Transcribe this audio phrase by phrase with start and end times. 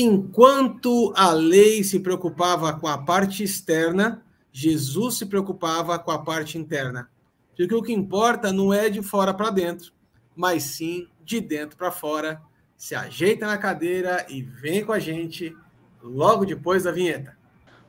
[0.00, 6.56] Enquanto a lei se preocupava com a parte externa, Jesus se preocupava com a parte
[6.56, 7.10] interna.
[7.56, 9.92] Porque o que importa não é de fora para dentro,
[10.36, 12.40] mas sim de dentro para fora.
[12.76, 15.52] Se ajeita na cadeira e vem com a gente
[16.00, 17.36] logo depois da vinheta.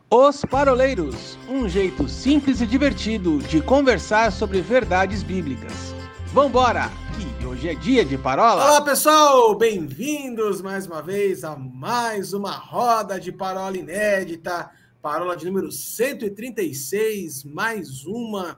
[0.10, 5.94] Os Paroleiros um jeito simples e divertido de conversar sobre verdades bíblicas.
[6.34, 6.89] Vambora!
[7.16, 8.64] Que hoje é dia de parola!
[8.64, 14.71] Olá pessoal, bem-vindos mais uma vez a mais uma roda de parola inédita,
[15.02, 18.57] parola de número 136, mais uma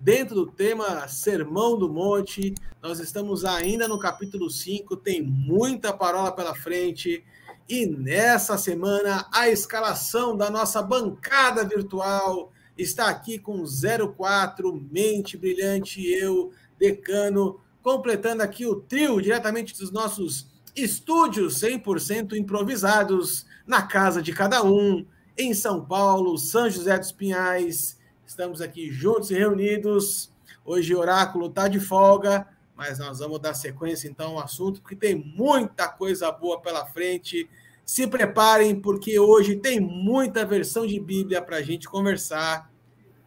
[0.00, 2.54] dentro do tema Sermão do Monte.
[2.82, 7.22] Nós estamos ainda no capítulo 5, tem muita parola pela frente.
[7.68, 16.02] E nessa semana, a escalação da nossa bancada virtual está aqui com 04, Mente Brilhante
[16.02, 24.32] eu, Decano, completando aqui o trio diretamente dos nossos estúdios 100% improvisados na casa de
[24.32, 25.04] cada um,
[25.36, 27.98] em São Paulo, São José dos Pinhais.
[28.26, 30.30] Estamos aqui juntos e reunidos.
[30.64, 34.96] Hoje o Oráculo está de folga, mas nós vamos dar sequência então ao assunto, porque
[34.96, 37.48] tem muita coisa boa pela frente.
[37.84, 42.70] Se preparem, porque hoje tem muita versão de Bíblia para a gente conversar.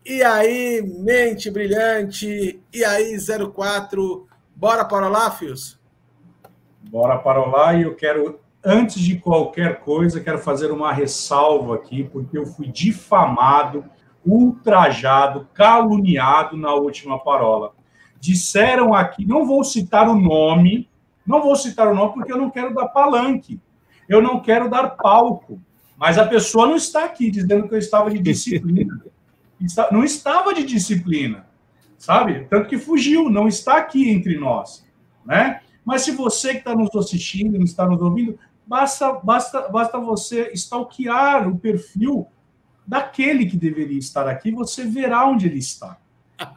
[0.05, 3.17] E aí, mente brilhante, e aí,
[3.53, 4.27] 04,
[4.61, 5.79] bora para lá, Fios?
[6.87, 12.03] Bora para lá, e eu quero, antes de qualquer coisa, quero fazer uma ressalva aqui,
[12.03, 13.83] porque eu fui difamado
[14.23, 17.73] ultrajado, caluniado na última parola.
[18.19, 20.87] Disseram aqui, não vou citar o nome,
[21.25, 23.59] não vou citar o nome porque eu não quero dar palanque,
[24.07, 25.59] eu não quero dar palco,
[25.97, 29.01] mas a pessoa não está aqui dizendo que eu estava de disciplina.
[29.91, 31.45] Não estava de disciplina,
[32.01, 32.47] sabe?
[32.49, 34.83] Tanto que fugiu, não está aqui entre nós,
[35.23, 35.61] né?
[35.85, 40.51] Mas se você que está nos assistindo, não está nos ouvindo, basta, basta, basta você
[40.53, 42.27] stalkear o perfil
[42.87, 45.97] daquele que deveria estar aqui, você verá onde ele está.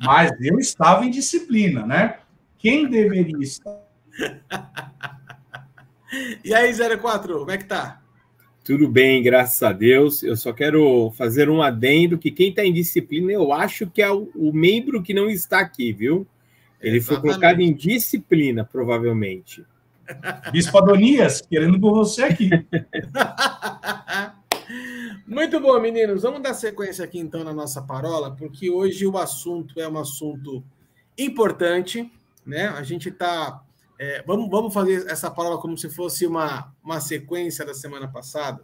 [0.02, 2.20] Mas eu estava em disciplina, né?
[2.56, 3.82] Quem deveria estar?
[6.42, 8.00] e aí, 04, como é que tá?
[8.64, 10.22] Tudo bem, graças a Deus.
[10.22, 14.10] Eu só quero fazer um adendo que quem está em disciplina, eu acho que é
[14.10, 16.26] o, o, membro que não está aqui, viu?
[16.80, 17.22] Ele Exatamente.
[17.22, 19.62] foi colocado em disciplina, provavelmente.
[20.50, 22.48] Bispo Adonias, querendo por você aqui.
[25.28, 26.22] Muito bom, meninos.
[26.22, 30.64] Vamos dar sequência aqui então na nossa parola, porque hoje o assunto é um assunto
[31.18, 32.10] importante,
[32.46, 32.68] né?
[32.68, 33.62] A gente está.
[34.04, 38.62] É, vamos, vamos fazer essa parola como se fosse uma, uma sequência da semana passada.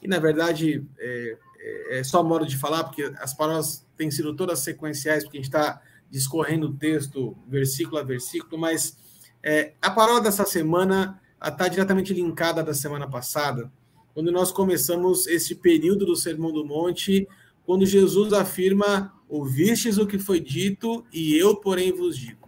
[0.00, 4.36] E, na verdade, é, é, é só modo de falar, porque as parolas têm sido
[4.36, 8.96] todas sequenciais, porque a gente está discorrendo o texto versículo a versículo, mas
[9.42, 13.72] é, a parola dessa semana está diretamente linkada da semana passada
[14.14, 17.26] quando nós começamos esse período do Sermão do Monte,
[17.64, 22.41] quando Jesus afirma: Ouvistes o que foi dito, e eu, porém, vos digo.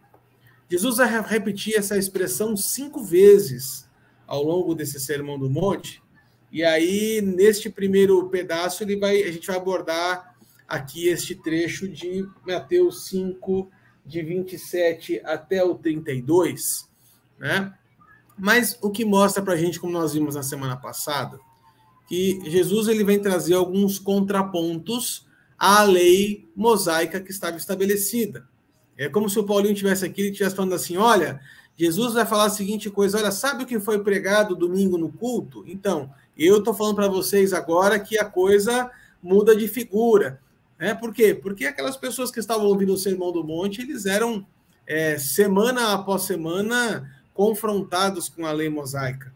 [0.75, 3.89] Jesus vai repetir essa expressão cinco vezes
[4.27, 6.03] ao longo desse Sermão do Monte,
[6.51, 10.35] e aí, neste primeiro pedaço, ele vai, a gente vai abordar
[10.67, 13.71] aqui este trecho de Mateus 5,
[14.05, 16.91] de 27 até o 32,
[17.39, 17.73] né?
[18.37, 21.39] Mas o que mostra para a gente, como nós vimos na semana passada,
[22.09, 25.25] que Jesus ele vem trazer alguns contrapontos
[25.57, 28.49] à lei mosaica que estava estabelecida.
[28.97, 31.41] É como se o Paulinho tivesse aqui e estivesse falando assim: olha,
[31.77, 35.65] Jesus vai falar a seguinte coisa: olha, sabe o que foi pregado domingo no culto?
[35.67, 38.91] Então, eu estou falando para vocês agora que a coisa
[39.23, 40.41] muda de figura.
[40.79, 40.95] Né?
[40.95, 41.35] Por quê?
[41.35, 44.47] Porque aquelas pessoas que estavam ouvindo o Sermão do Monte, eles eram,
[44.87, 49.33] é, semana após semana, confrontados com a lei mosaica.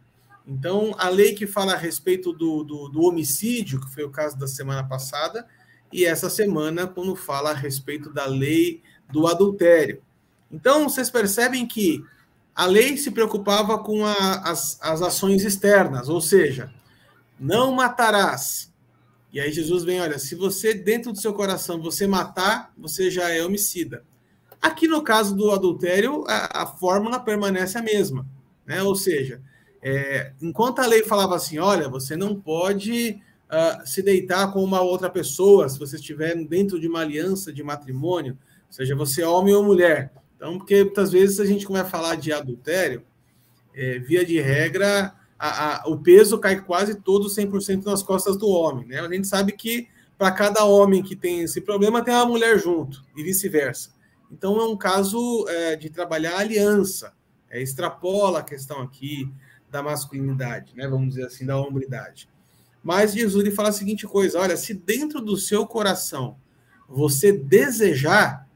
[0.47, 4.39] Então, a lei que fala a respeito do, do, do, homicídio, que foi o caso
[4.39, 5.47] da semana passada,
[5.93, 10.03] e essa semana, quando fala a respeito da lei do adultério.
[10.51, 12.03] Então, vocês percebem que
[12.55, 16.73] a lei se preocupava com a, as, as ações externas, ou seja,
[17.39, 18.73] não matarás.
[19.33, 23.31] E aí Jesus vem, olha, se você dentro do seu coração você matar, você já
[23.31, 24.03] é homicida.
[24.61, 28.27] Aqui no caso do adultério, a, a fórmula permanece a mesma,
[28.67, 28.83] né?
[28.83, 29.41] Ou seja,
[29.81, 34.81] é, enquanto a lei falava assim, olha, você não pode uh, se deitar com uma
[34.81, 38.37] outra pessoa se você estiver dentro de uma aliança de matrimônio,
[38.71, 40.13] seja você homem ou mulher.
[40.37, 43.03] Então, porque muitas vezes a gente começa a falar de adultério,
[43.75, 48.49] é, via de regra, a, a, o peso cai quase todo 100% nas costas do
[48.49, 48.87] homem.
[48.87, 49.01] Né?
[49.01, 53.05] A gente sabe que para cada homem que tem esse problema, tem uma mulher junto,
[53.17, 53.91] e vice-versa.
[54.31, 57.13] Então, é um caso é, de trabalhar aliança,
[57.49, 59.33] é, extrapola a questão aqui,
[59.71, 60.89] da masculinidade, né?
[60.89, 62.29] Vamos dizer assim, da hombridade.
[62.83, 66.37] Mas Jesus ele fala a seguinte coisa: olha, se dentro do seu coração
[66.89, 68.48] você desejar,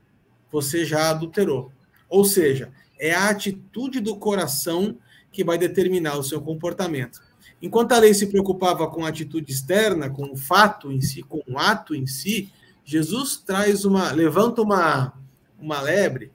[0.52, 1.72] você já adulterou.
[2.08, 4.98] Ou seja, é a atitude do coração
[5.32, 7.20] que vai determinar o seu comportamento.
[7.60, 11.42] Enquanto a lei se preocupava com a atitude externa, com o fato em si, com
[11.48, 12.52] o ato em si,
[12.84, 15.14] Jesus traz uma, levanta uma,
[15.58, 16.30] uma lebre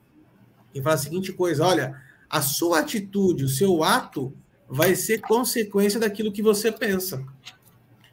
[0.74, 4.34] e fala a seguinte coisa: olha, a sua atitude, o seu ato
[4.68, 7.24] vai ser consequência daquilo que você pensa.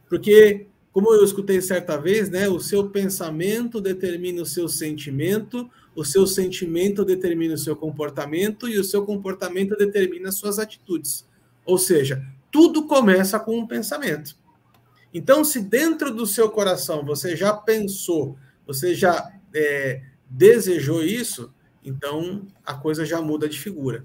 [0.08, 6.04] Porque, como eu escutei certa vez, né, o seu pensamento determina o seu sentimento, o
[6.04, 11.26] seu sentimento determina o seu comportamento e o seu comportamento determina as suas atitudes.
[11.66, 14.36] Ou seja, tudo começa com um pensamento.
[15.12, 20.00] Então, se dentro do seu coração você já pensou, você já é,
[20.30, 21.52] desejou isso,
[21.84, 24.04] então a coisa já muda de figura.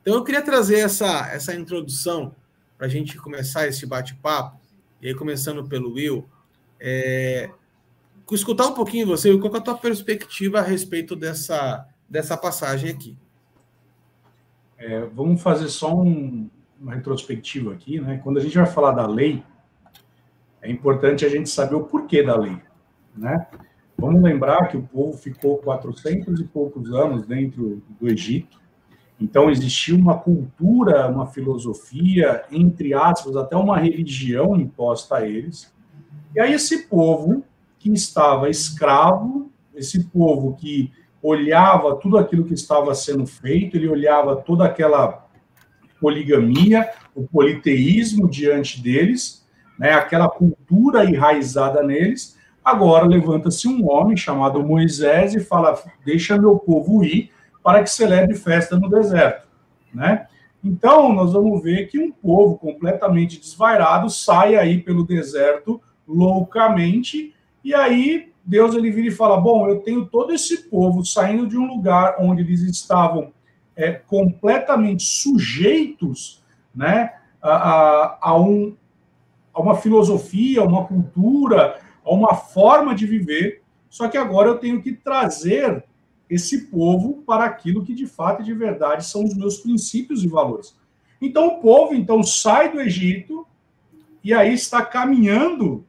[0.00, 2.36] Então, eu queria trazer essa, essa introdução
[2.78, 4.59] para a gente começar esse bate-papo,
[5.00, 6.26] e aí começando pelo Will,
[6.78, 7.50] é,
[8.30, 13.16] escutar um pouquinho você, qual é a tua perspectiva a respeito dessa, dessa passagem aqui?
[14.78, 16.48] É, vamos fazer só um,
[16.80, 18.20] uma retrospectiva aqui, né?
[18.22, 19.42] Quando a gente vai falar da lei,
[20.62, 22.56] é importante a gente saber o porquê da lei,
[23.16, 23.46] né?
[23.96, 28.59] Vamos lembrar que o povo ficou 400 e poucos anos dentro do Egito,
[29.20, 35.70] então, existia uma cultura, uma filosofia, entre aspas, até uma religião imposta a eles.
[36.34, 37.44] E aí, esse povo
[37.78, 40.90] que estava escravo, esse povo que
[41.22, 45.28] olhava tudo aquilo que estava sendo feito, ele olhava toda aquela
[46.00, 49.46] poligamia, o politeísmo diante deles,
[49.78, 52.38] né, aquela cultura enraizada neles.
[52.64, 57.30] Agora levanta-se um homem chamado Moisés e fala: Deixa meu povo ir,
[57.62, 59.46] para que celebre festa no deserto,
[59.92, 60.26] né?
[60.62, 67.34] Então, nós vamos ver que um povo completamente desvairado sai aí pelo deserto loucamente,
[67.64, 71.56] e aí Deus ele vira e fala: Bom, eu tenho todo esse povo saindo de
[71.56, 73.32] um lugar onde eles estavam
[73.76, 76.42] é, completamente sujeitos
[76.74, 78.76] né, a, a, a, um,
[79.54, 84.82] a uma filosofia, uma cultura, a uma forma de viver, só que agora eu tenho
[84.82, 85.84] que trazer
[86.30, 90.28] esse povo para aquilo que de fato e de verdade são os meus princípios e
[90.28, 90.74] valores.
[91.20, 93.46] Então o povo então sai do Egito
[94.22, 95.84] e aí está caminhando,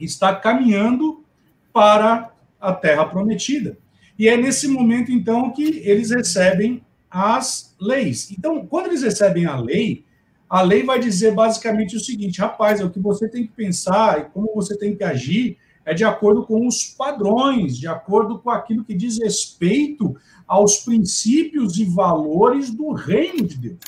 [0.00, 1.24] está caminhando
[1.72, 3.78] para a terra prometida.
[4.18, 8.30] E é nesse momento então que eles recebem as leis.
[8.30, 10.04] Então, quando eles recebem a lei,
[10.48, 14.20] a lei vai dizer basicamente o seguinte: rapaz, é o que você tem que pensar
[14.20, 18.50] e como você tem que agir é de acordo com os padrões, de acordo com
[18.50, 23.78] aquilo que diz respeito aos princípios e valores do reino de Deus.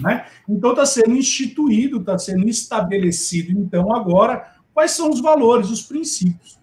[0.00, 0.26] Né?
[0.48, 6.58] Então está sendo instituído, está sendo estabelecido, então, agora, quais são os valores, os princípios.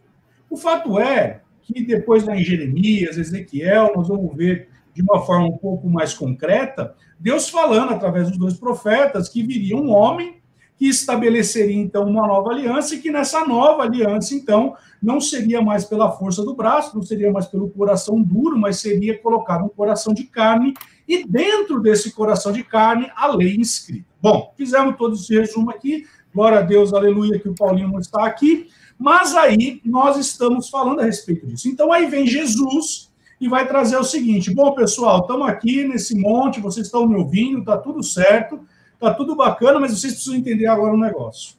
[0.50, 5.48] O fato é que depois lá em Jeremias, Ezequiel, nós vamos ver de uma forma
[5.48, 10.42] um pouco mais concreta, Deus falando através dos dois profetas que viria um homem
[10.89, 16.12] estabeleceria então uma nova aliança e que nessa nova aliança então não seria mais pela
[16.12, 20.24] força do braço, não seria mais pelo coração duro, mas seria colocado um coração de
[20.24, 20.74] carne
[21.07, 24.06] e dentro desse coração de carne a lei inscrita.
[24.21, 26.06] Bom, fizemos todo esse resumo aqui.
[26.33, 28.67] Glória a Deus, aleluia, que o Paulinho não está aqui.
[28.98, 31.67] Mas aí nós estamos falando a respeito disso.
[31.67, 36.62] Então aí vem Jesus e vai trazer o seguinte: bom, pessoal, estamos aqui nesse monte,
[36.62, 38.60] vocês estão me ouvindo, está tudo certo.
[39.00, 41.55] Tá tudo bacana, mas vocês precisam entender agora um negócio.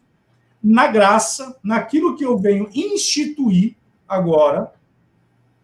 [0.63, 3.77] Na graça, naquilo que eu venho instituir
[4.09, 4.73] agora,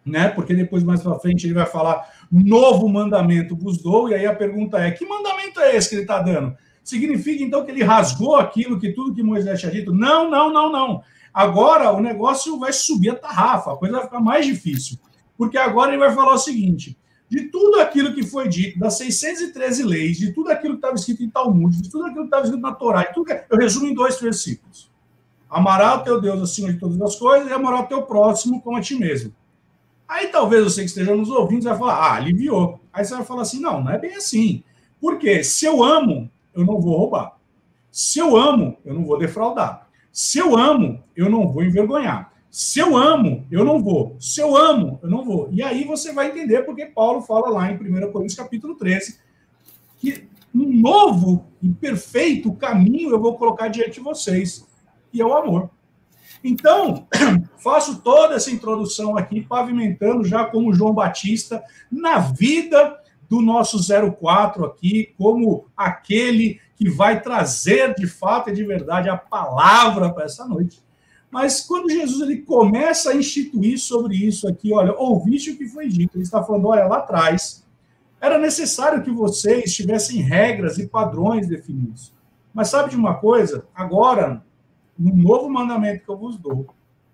[0.05, 0.29] né?
[0.29, 4.35] Porque depois mais para frente ele vai falar novo mandamento vos dou, e aí a
[4.35, 6.55] pergunta é: que mandamento é esse que ele está dando?
[6.83, 9.93] Significa então que ele rasgou aquilo que tudo que Moisés tinha dito?
[9.93, 11.03] Não, não, não, não.
[11.33, 14.97] Agora o negócio vai subir a tarrafa, a coisa vai ficar mais difícil.
[15.37, 16.97] Porque agora ele vai falar o seguinte:
[17.31, 21.23] de tudo aquilo que foi dito, das 613 leis, de tudo aquilo que estava escrito
[21.23, 23.41] em Talmud, de tudo aquilo que estava escrito na Torá, tudo que...
[23.49, 24.91] eu resumo em dois versículos.
[25.49, 28.75] Amará o teu Deus acima de todas as coisas e amará o teu próximo como
[28.75, 29.33] a ti mesmo.
[30.05, 32.81] Aí talvez você que esteja nos ouvindo vai falar, ah, aliviou.
[32.91, 34.61] Aí você vai falar assim, não, não é bem assim.
[34.99, 37.37] Porque se eu amo, eu não vou roubar.
[37.89, 39.87] Se eu amo, eu não vou defraudar.
[40.11, 42.30] Se eu amo, eu não vou envergonhar.
[42.51, 44.17] Se eu amo, eu não vou.
[44.19, 45.47] Se eu amo, eu não vou.
[45.51, 49.17] E aí você vai entender porque Paulo fala lá em 1 Coríntios capítulo 13
[49.97, 54.67] que um novo e perfeito caminho eu vou colocar diante de vocês,
[55.13, 55.69] e é o amor.
[56.43, 57.07] Então,
[57.57, 63.77] faço toda essa introdução aqui, pavimentando já como João Batista, na vida do nosso
[64.11, 70.25] 04 aqui, como aquele que vai trazer de fato e de verdade a palavra para
[70.25, 70.81] essa noite.
[71.31, 75.87] Mas quando Jesus ele começa a instituir sobre isso aqui, olha, ouviste o que foi
[75.87, 77.65] dito, ele está falando, olha, lá atrás
[78.19, 82.13] era necessário que vocês tivessem regras e padrões definidos.
[82.53, 83.65] Mas sabe de uma coisa?
[83.73, 84.43] Agora,
[84.99, 86.67] no novo mandamento que eu vos dou,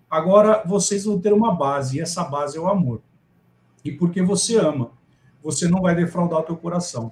[0.09, 3.01] agora vocês vão ter uma base, e essa base é o amor.
[3.85, 4.91] E porque você ama,
[5.41, 7.11] você não vai defraudar o teu coração.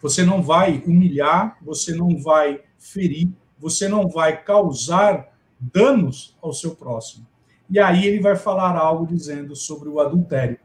[0.00, 3.28] Você não vai humilhar, você não vai ferir,
[3.58, 5.33] você não vai causar
[5.72, 7.26] danos ao seu próximo.
[7.70, 10.58] E aí ele vai falar algo dizendo sobre o adultério.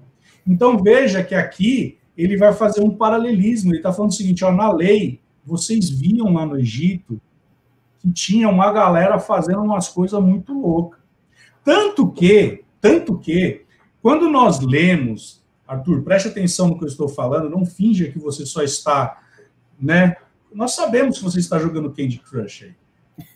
[0.45, 3.71] Então veja que aqui ele vai fazer um paralelismo.
[3.71, 7.19] Ele está falando o seguinte: ó, na lei, vocês viam lá no Egito
[7.99, 10.99] que tinha uma galera fazendo umas coisas muito loucas.
[11.63, 13.65] Tanto que, tanto que,
[14.01, 18.45] quando nós lemos, Arthur, preste atenção no que eu estou falando, não finja que você
[18.45, 19.21] só está,
[19.79, 20.15] né?
[20.51, 22.75] Nós sabemos que você está jogando Candy Crush aí.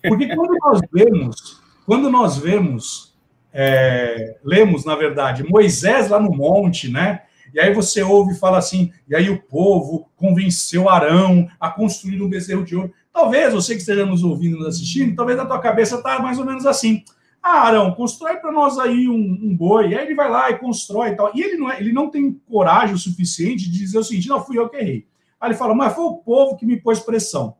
[0.07, 3.13] Porque quando nós vemos, quando nós vemos,
[3.51, 7.21] é, lemos, na verdade, Moisés lá no monte, né?
[7.53, 12.21] E aí você ouve e fala assim, e aí o povo convenceu Arão a construir
[12.21, 12.91] um bezerro de ouro.
[13.13, 16.45] Talvez você que esteja nos ouvindo, nos assistindo, talvez na tua cabeça tá mais ou
[16.45, 17.03] menos assim.
[17.43, 19.89] Ah, Arão, constrói para nós aí um, um, boi.
[19.89, 21.31] E aí ele vai lá e constrói e tal.
[21.35, 24.43] E ele não, é, ele não tem coragem o suficiente de dizer o seguinte: não,
[24.43, 25.05] fui eu que errei.
[25.39, 27.55] Aí ele fala, mas foi o povo que me pôs pressão.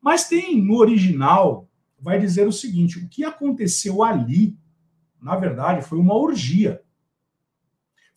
[0.00, 1.68] Mas tem no original,
[2.00, 4.56] vai dizer o seguinte: o que aconteceu ali,
[5.20, 6.82] na verdade, foi uma orgia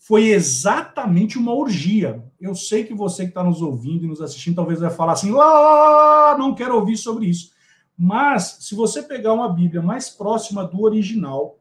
[0.01, 2.23] foi exatamente uma orgia.
[2.39, 5.31] Eu sei que você que está nos ouvindo e nos assistindo talvez vai falar assim,
[5.31, 7.51] lá, não quero ouvir sobre isso.
[7.95, 11.59] Mas, se você pegar uma Bíblia mais próxima do original,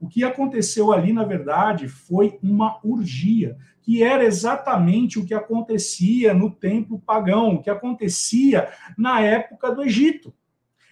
[0.00, 6.32] o que aconteceu ali, na verdade, foi uma orgia, que era exatamente o que acontecia
[6.32, 10.32] no templo pagão, o que acontecia na época do Egito.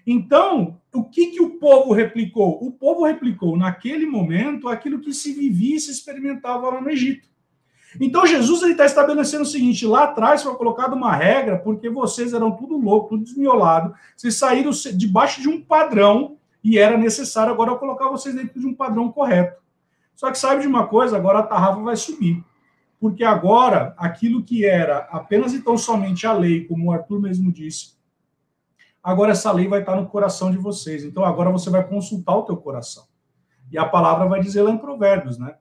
[0.07, 2.63] Então, o que, que o povo replicou?
[2.63, 7.29] O povo replicou, naquele momento, aquilo que se vivia e se experimentava lá no Egito.
[8.01, 12.51] Então, Jesus está estabelecendo o seguinte: lá atrás foi colocada uma regra, porque vocês eram
[12.51, 16.38] tudo louco, tudo desmiolado, vocês saíram debaixo de um padrão
[16.69, 19.63] e era necessário agora colocar vocês dentro de um padrão correto.
[20.15, 21.17] Só que sabe de uma coisa?
[21.17, 22.45] Agora a tarrafa vai subir.
[23.01, 27.51] Porque agora, aquilo que era apenas e tão somente a lei, como o Arthur mesmo
[27.51, 27.97] disse,
[29.03, 31.05] agora essa lei vai estar no coração de vocês.
[31.05, 33.07] Então agora você vai consultar o teu coração.
[33.73, 35.55] E a palavra vai dizer lá em Provérbios, né?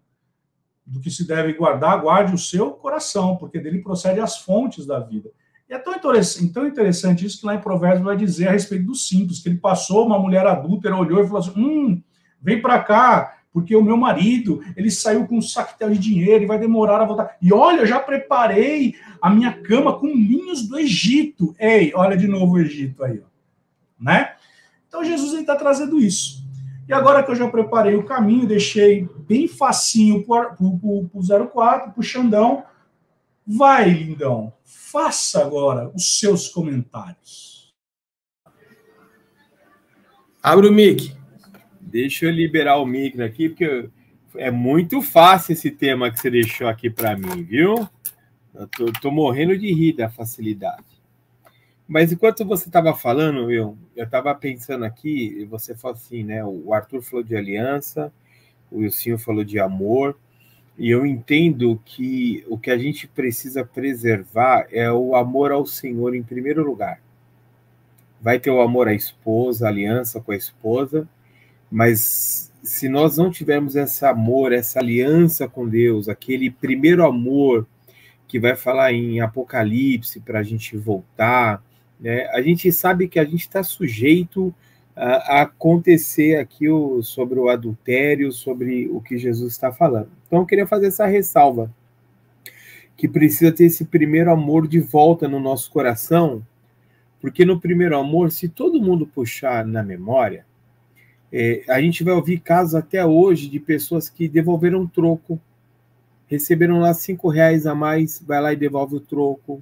[0.85, 4.99] Do que se deve guardar, guarde o seu coração, porque dele procede as fontes da
[4.99, 5.31] vida.
[5.69, 8.85] E é tão interessante, tão interessante isso que lá em Provérbios vai dizer a respeito
[8.85, 12.01] dos simples, que ele passou, uma mulher adúltera olhou e falou assim: hum,
[12.41, 16.47] vem para cá, porque o meu marido, ele saiu com um saquetel de dinheiro e
[16.47, 17.35] vai demorar a voltar.
[17.41, 21.53] E olha, já preparei a minha cama com linhos do Egito.
[21.59, 23.37] Ei, olha de novo o Egito aí, ó
[23.99, 24.33] né?
[24.87, 26.45] Então Jesus está trazendo isso.
[26.87, 31.09] E agora que eu já preparei o caminho, deixei bem facinho para o
[31.51, 32.63] 04, para o Xandão,
[33.47, 37.73] vai, lindão, faça agora os seus comentários.
[40.43, 41.15] Abre o mic.
[41.79, 43.89] Deixa eu liberar o mic aqui, porque
[44.35, 47.87] é muito fácil esse tema que você deixou aqui para mim, viu?
[48.53, 50.83] Eu tô, tô morrendo de rir da facilidade.
[51.87, 56.43] Mas enquanto você estava falando, eu estava pensando aqui, e você falou assim, né?
[56.43, 58.11] O Arthur falou de aliança,
[58.69, 60.17] o Wilson falou de amor,
[60.77, 66.13] e eu entendo que o que a gente precisa preservar é o amor ao Senhor
[66.13, 67.01] em primeiro lugar.
[68.21, 71.07] Vai ter o amor à esposa, a aliança com a esposa,
[71.71, 77.65] mas se nós não tivermos esse amor, essa aliança com Deus, aquele primeiro amor
[78.27, 81.63] que vai falar em Apocalipse para a gente voltar,
[81.99, 84.53] né, a gente sabe que a gente está sujeito
[84.97, 90.09] acontecer aqui o, sobre o adultério, sobre o que Jesus está falando.
[90.25, 91.71] Então, eu queria fazer essa ressalva,
[92.95, 96.43] que precisa ter esse primeiro amor de volta no nosso coração,
[97.21, 100.45] porque no primeiro amor, se todo mundo puxar na memória,
[101.31, 105.39] é, a gente vai ouvir casos até hoje de pessoas que devolveram troco,
[106.27, 109.61] receberam lá cinco reais a mais, vai lá e devolve o troco,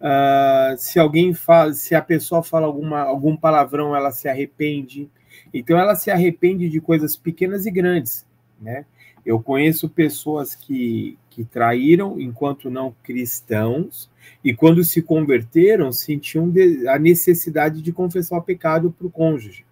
[0.00, 5.10] Uh, se alguém fala, se a pessoa fala alguma, algum palavrão, ela se arrepende.
[5.52, 8.26] Então, ela se arrepende de coisas pequenas e grandes,
[8.60, 8.86] né?
[9.24, 14.10] Eu conheço pessoas que, que traíram enquanto não cristãos
[14.42, 16.52] e quando se converteram sentiam
[16.88, 19.66] a necessidade de confessar o pecado para o cônjuge,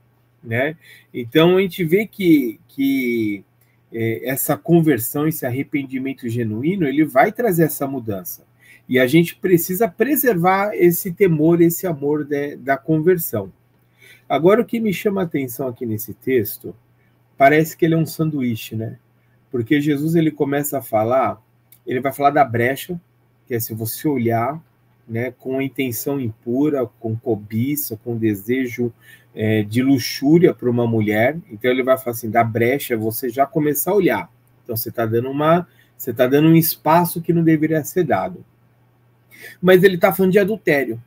[0.44, 0.76] né?
[1.12, 3.42] Então a gente vê que, que
[3.90, 8.46] é, essa conversão, esse arrependimento genuíno, ele vai trazer essa mudança.
[8.88, 13.52] E a gente precisa preservar esse temor, esse amor de, da conversão.
[14.28, 16.74] Agora, o que me chama a atenção aqui nesse texto,
[17.36, 18.98] parece que ele é um sanduíche, né?
[19.50, 21.40] Porque Jesus ele começa a falar,
[21.86, 23.00] ele vai falar da brecha,
[23.46, 24.62] que é se você olhar,
[25.08, 28.92] né, com intenção impura, com cobiça, com desejo
[29.34, 31.38] é, de luxúria para uma mulher.
[31.50, 34.30] Então ele vai falar assim, da brecha, você já começar a olhar.
[34.62, 35.66] Então você está dando uma,
[35.96, 38.44] você está dando um espaço que não deveria ser dado.
[39.60, 41.02] Mas ele está falando de adultério.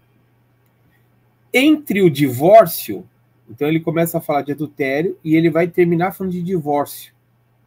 [1.53, 3.07] Entre o divórcio,
[3.49, 7.13] então ele começa a falar de adultério e ele vai terminar falando de divórcio.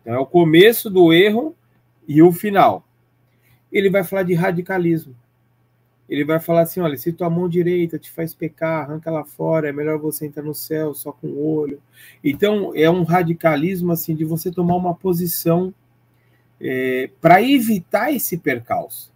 [0.00, 1.54] Então é o começo do erro
[2.08, 2.86] e o final.
[3.70, 5.14] Ele vai falar de radicalismo.
[6.08, 9.68] Ele vai falar assim: olha, se tua mão direita te faz pecar, arranca ela fora,
[9.68, 11.80] é melhor você entrar no céu só com o olho.
[12.22, 15.72] Então, é um radicalismo assim de você tomar uma posição
[16.60, 19.12] é, para evitar esse percalço.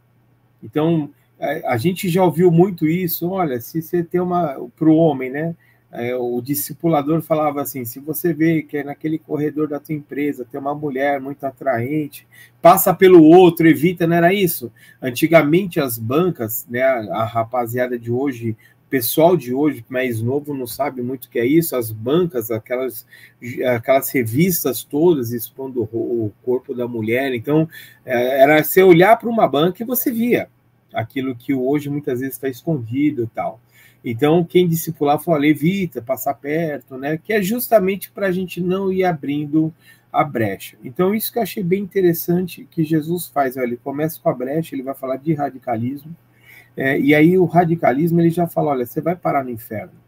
[0.63, 3.31] Então, a, a, gente já ouviu muito isso.
[3.31, 4.57] Olha, se você tem uma.
[4.77, 5.55] Para o homem, né?
[5.91, 10.45] É, o discipulador falava assim: se você vê que é naquele corredor da tua empresa
[10.45, 12.27] tem uma mulher muito atraente,
[12.61, 14.71] passa pelo outro, evita, não era isso?
[15.01, 18.55] Antigamente as bancas, né, a rapaziada de hoje,
[18.91, 23.07] pessoal de hoje mais novo não sabe muito o que é isso, as bancas, aquelas,
[23.75, 27.67] aquelas revistas todas expondo o corpo da mulher, então
[28.05, 30.49] é, era você olhar para uma banca e você via
[30.93, 33.61] aquilo que hoje muitas vezes está escondido e tal.
[34.05, 37.19] Então, quem discipular falou, evita passar perto, né?
[37.19, 39.73] Que é justamente para a gente não ir abrindo
[40.13, 40.77] a brecha.
[40.83, 43.57] Então, isso que eu achei bem interessante que Jesus faz.
[43.57, 46.15] Ele começa com a brecha, ele vai falar de radicalismo,
[46.77, 49.99] é, e aí o radicalismo ele já fala: olha, você vai parar no inferno.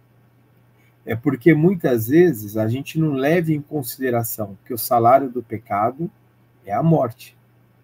[1.04, 6.10] É porque muitas vezes a gente não leva em consideração que o salário do pecado
[6.64, 7.36] é a morte,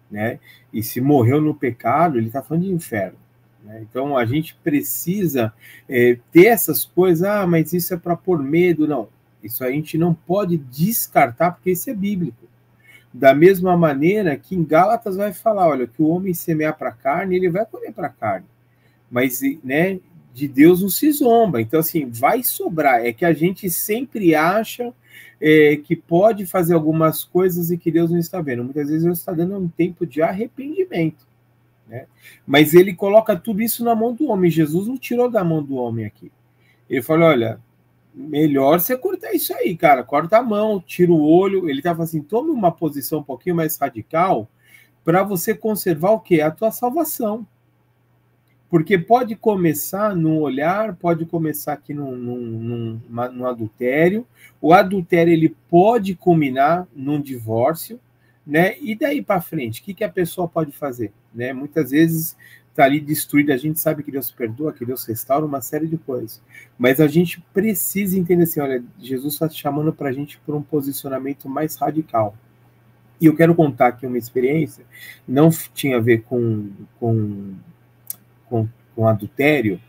[0.09, 0.39] né?
[0.71, 3.17] E se morreu no pecado, ele está falando de inferno.
[3.63, 3.81] Né?
[3.81, 5.53] Então a gente precisa
[5.87, 8.87] é, ter essas coisas, ah, mas isso é para pôr medo.
[8.87, 9.09] Não,
[9.43, 12.47] isso a gente não pode descartar, porque isso é bíblico.
[13.13, 17.35] Da mesma maneira que em Gálatas vai falar, olha, que o homem semear para carne,
[17.35, 18.45] ele vai colher para carne.
[19.09, 19.99] Mas, né,
[20.33, 21.61] de Deus não se zomba.
[21.61, 23.05] Então, assim, vai sobrar.
[23.05, 24.93] É que a gente sempre acha
[25.39, 28.63] é, que pode fazer algumas coisas e que Deus não está vendo.
[28.63, 31.27] Muitas vezes Deus está dando um tempo de arrependimento.
[31.87, 32.05] Né?
[32.45, 34.51] Mas ele coloca tudo isso na mão do homem.
[34.51, 36.31] Jesus não tirou da mão do homem aqui.
[36.89, 37.59] Ele falou: olha,
[38.13, 40.03] melhor você cortar isso aí, cara.
[40.03, 41.69] Corta a mão, tira o olho.
[41.69, 44.49] Ele estava assim: tome uma posição um pouquinho mais radical
[45.03, 46.41] para você conservar o que?
[46.41, 47.47] A tua salvação.
[48.69, 53.01] Porque pode começar no olhar, pode começar aqui no, no, no,
[53.31, 54.27] no adultério.
[54.61, 57.99] O adultério ele pode culminar num divórcio,
[58.45, 58.77] né?
[58.79, 61.11] E daí para frente, o que, que a pessoa pode fazer?
[61.33, 61.53] Né?
[61.53, 62.35] Muitas vezes
[62.77, 65.97] está ali destruída, a gente sabe que Deus perdoa, que Deus restaura uma série de
[65.97, 66.41] coisas.
[66.77, 70.61] Mas a gente precisa entender assim, olha, Jesus está chamando para a gente por um
[70.61, 72.37] posicionamento mais radical.
[73.19, 74.85] E eu quero contar aqui uma experiência,
[75.27, 77.55] não tinha a ver com, com,
[78.49, 79.79] com, com adultério,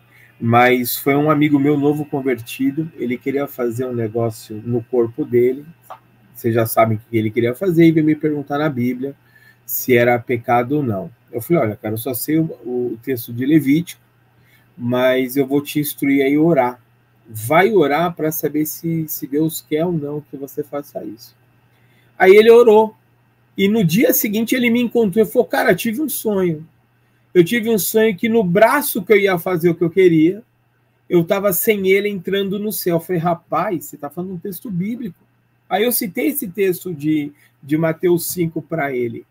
[0.41, 5.65] mas foi um amigo meu novo convertido, ele queria fazer um negócio no corpo dele,
[6.35, 9.15] vocês já sabem o que ele queria fazer, e veio me perguntar na Bíblia
[9.67, 11.11] se era pecado ou não.
[11.33, 14.01] Eu falei, olha, cara, eu só sei o, o texto de Levítico,
[14.77, 16.81] mas eu vou te instruir aí a orar.
[17.29, 21.37] Vai orar para saber se, se Deus quer ou não que você faça isso.
[22.19, 22.97] Aí ele orou.
[23.57, 26.67] E no dia seguinte ele me encontrou e falou: Cara, tive um sonho.
[27.35, 30.43] Eu tive um sonho que no braço que eu ia fazer o que eu queria,
[31.09, 32.97] eu estava sem ele entrando no céu.
[32.97, 35.29] Eu falei: Rapaz, você está falando um texto bíblico.
[35.69, 39.27] Aí eu citei esse texto de, de Mateus 5 para ele.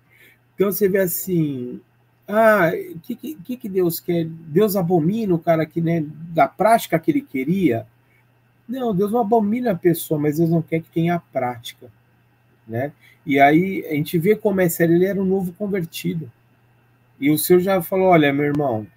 [0.54, 1.82] Então você vê assim,
[2.28, 4.26] ah, o que, que, que Deus quer?
[4.26, 7.88] Deus abomina o cara que, né, da prática que ele queria?
[8.68, 11.90] Não, Deus não abomina a pessoa, mas Deus não quer que tenha a prática,
[12.68, 12.92] né?
[13.26, 16.32] E aí a gente vê como é sério, ele era um novo convertido.
[17.20, 18.88] E o Senhor já falou, olha, meu irmão,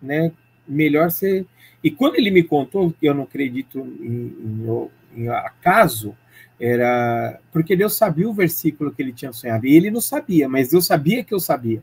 [0.00, 0.32] né,
[0.66, 1.46] melhor ser...
[1.82, 6.16] E quando ele me contou, eu não acredito em, em, em acaso,
[6.58, 9.66] era porque Deus sabia o versículo que ele tinha sonhado.
[9.66, 11.82] E ele não sabia, mas Deus sabia que eu sabia.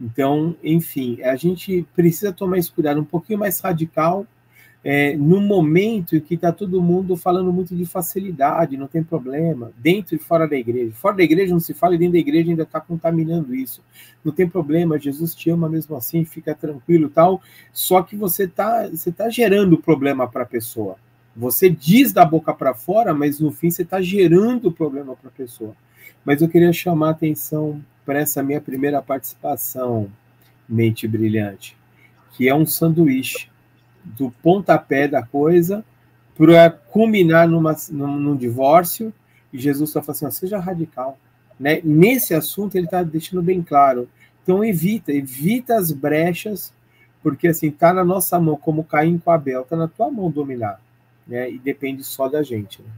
[0.00, 4.26] Então, enfim, a gente precisa tomar esse cuidado um pouquinho mais radical
[4.84, 9.72] é, no momento em que está todo mundo falando muito de facilidade, não tem problema,
[9.78, 10.92] dentro e fora da igreja.
[10.92, 13.82] Fora da igreja não se fala e dentro da igreja ainda está contaminando isso.
[14.22, 17.40] Não tem problema, Jesus te ama mesmo assim, fica tranquilo tal.
[17.72, 20.96] Só que você está você tá gerando problema para a pessoa.
[21.34, 25.32] Você diz da boca para fora, mas no fim você está gerando problema para a
[25.32, 25.74] pessoa.
[26.22, 30.10] Mas eu queria chamar a atenção para essa minha primeira participação
[30.68, 31.74] mente brilhante,
[32.32, 33.53] que é um sanduíche
[34.04, 35.84] do pontapé da coisa
[36.36, 39.12] para culminar numa, num, num, divórcio.
[39.52, 41.18] E Jesus está falando assim: seja radical.
[41.58, 41.80] Né?
[41.84, 44.08] Nesse assunto, ele está deixando bem claro.
[44.42, 46.74] Então, evita, evita as brechas,
[47.22, 50.80] porque assim, está na nossa mão, como Caim com Abel, está na tua mão dominar.
[51.26, 51.50] Né?
[51.50, 52.82] E depende só da gente.
[52.82, 52.88] Né?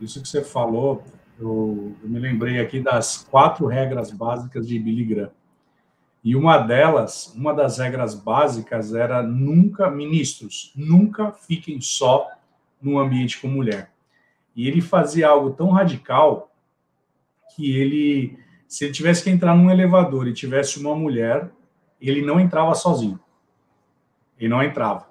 [0.00, 1.02] Isso que você falou,
[1.38, 5.30] eu, eu, me lembrei aqui das quatro regras básicas de Billy Graham.
[6.22, 12.28] E uma delas, uma das regras básicas era nunca, ministros, nunca fiquem só
[12.80, 13.90] num ambiente com mulher.
[14.54, 16.52] E ele fazia algo tão radical
[17.54, 21.50] que ele, se ele tivesse que entrar num elevador e tivesse uma mulher,
[22.00, 23.18] ele não entrava sozinho.
[24.38, 25.06] Ele não entrava.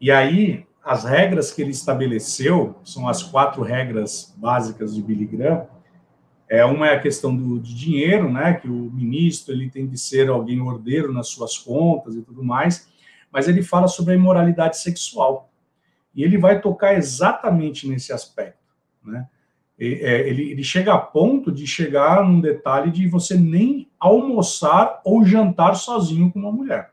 [0.00, 5.66] E aí, as regras que ele estabeleceu, são as quatro regras básicas de Billy Graham,
[6.48, 9.98] é, uma é a questão do, de dinheiro, né, que o ministro ele tem de
[9.98, 12.88] ser alguém ordeiro nas suas contas e tudo mais,
[13.30, 15.50] mas ele fala sobre a imoralidade sexual.
[16.14, 18.58] E ele vai tocar exatamente nesse aspecto.
[19.04, 19.26] Né?
[19.78, 25.24] É, ele, ele chega a ponto de chegar num detalhe de você nem almoçar ou
[25.24, 26.90] jantar sozinho com uma mulher.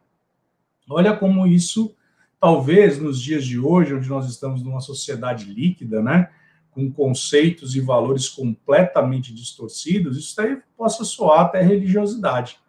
[0.88, 1.96] Olha como isso,
[2.40, 6.30] talvez nos dias de hoje, onde nós estamos numa sociedade líquida, né?
[6.76, 12.60] Com conceitos e valores completamente distorcidos, isso daí possa soar até religiosidade.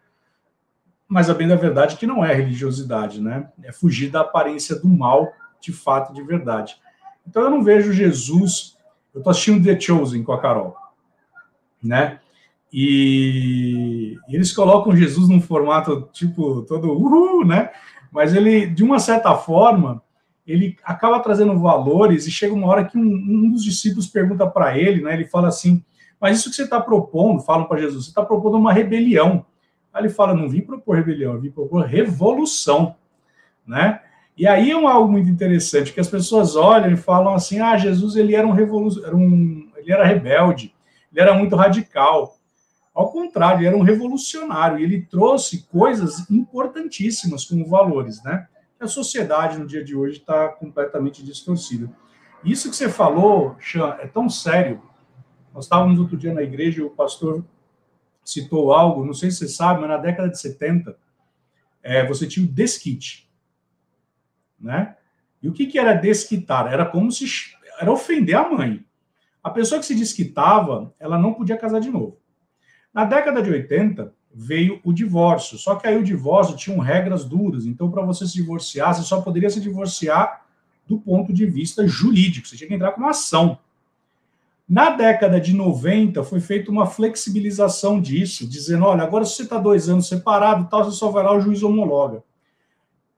[1.08, 3.50] Mas a bem da verdade é que não é religiosidade, né?
[3.64, 6.76] É fugir da aparência do mal de fato de verdade.
[7.26, 8.78] Então eu não vejo Jesus.
[9.12, 10.76] Eu estou assistindo The Chosen com a Carol,
[11.82, 12.20] né?
[12.72, 17.70] E, eles colocam Jesus num formato tipo todo uhul, né?
[18.12, 20.02] Mas ele, de uma certa forma,
[20.46, 24.78] ele acaba trazendo valores e chega uma hora que um, um dos discípulos pergunta para
[24.78, 25.14] ele, né?
[25.14, 25.84] Ele fala assim:
[26.20, 29.44] Mas isso que você está propondo, falam para Jesus, você está propondo uma rebelião.
[29.92, 32.94] Aí ele fala: Não vim propor rebelião, eu vim propor revolução,
[33.66, 34.00] né?
[34.36, 37.76] E aí é um algo muito interessante que as pessoas olham e falam assim: Ah,
[37.76, 40.72] Jesus ele era um revolucionário, um, ele era rebelde,
[41.10, 42.36] ele era muito radical.
[42.94, 48.46] Ao contrário, ele era um revolucionário e ele trouxe coisas importantíssimas como valores, né?
[48.78, 51.90] A sociedade no dia de hoje está completamente distorcida.
[52.44, 54.82] Isso que você falou, Chan, é tão sério.
[55.52, 57.44] Nós estávamos outro dia na igreja e o pastor
[58.24, 60.98] citou algo, não sei se você sabe, mas na década de 70,
[61.82, 63.30] é, você tinha o desquite.
[64.58, 64.96] Né?
[65.40, 66.66] E o que, que era desquitar?
[66.72, 67.24] Era como se.
[67.78, 68.84] Era ofender a mãe.
[69.42, 72.18] A pessoa que se desquitava, ela não podia casar de novo.
[72.92, 75.56] Na década de 80, veio o divórcio.
[75.56, 77.64] Só que aí o divórcio tinha regras duras.
[77.64, 80.44] Então, para você se divorciar, você só poderia se divorciar
[80.86, 82.46] do ponto de vista jurídico.
[82.46, 83.58] Você tinha que entrar com uma ação.
[84.68, 89.58] Na década de 90, foi feita uma flexibilização disso, dizendo: olha, agora se você está
[89.58, 92.22] dois anos separado, tal, você só vai lá, o juiz homologa.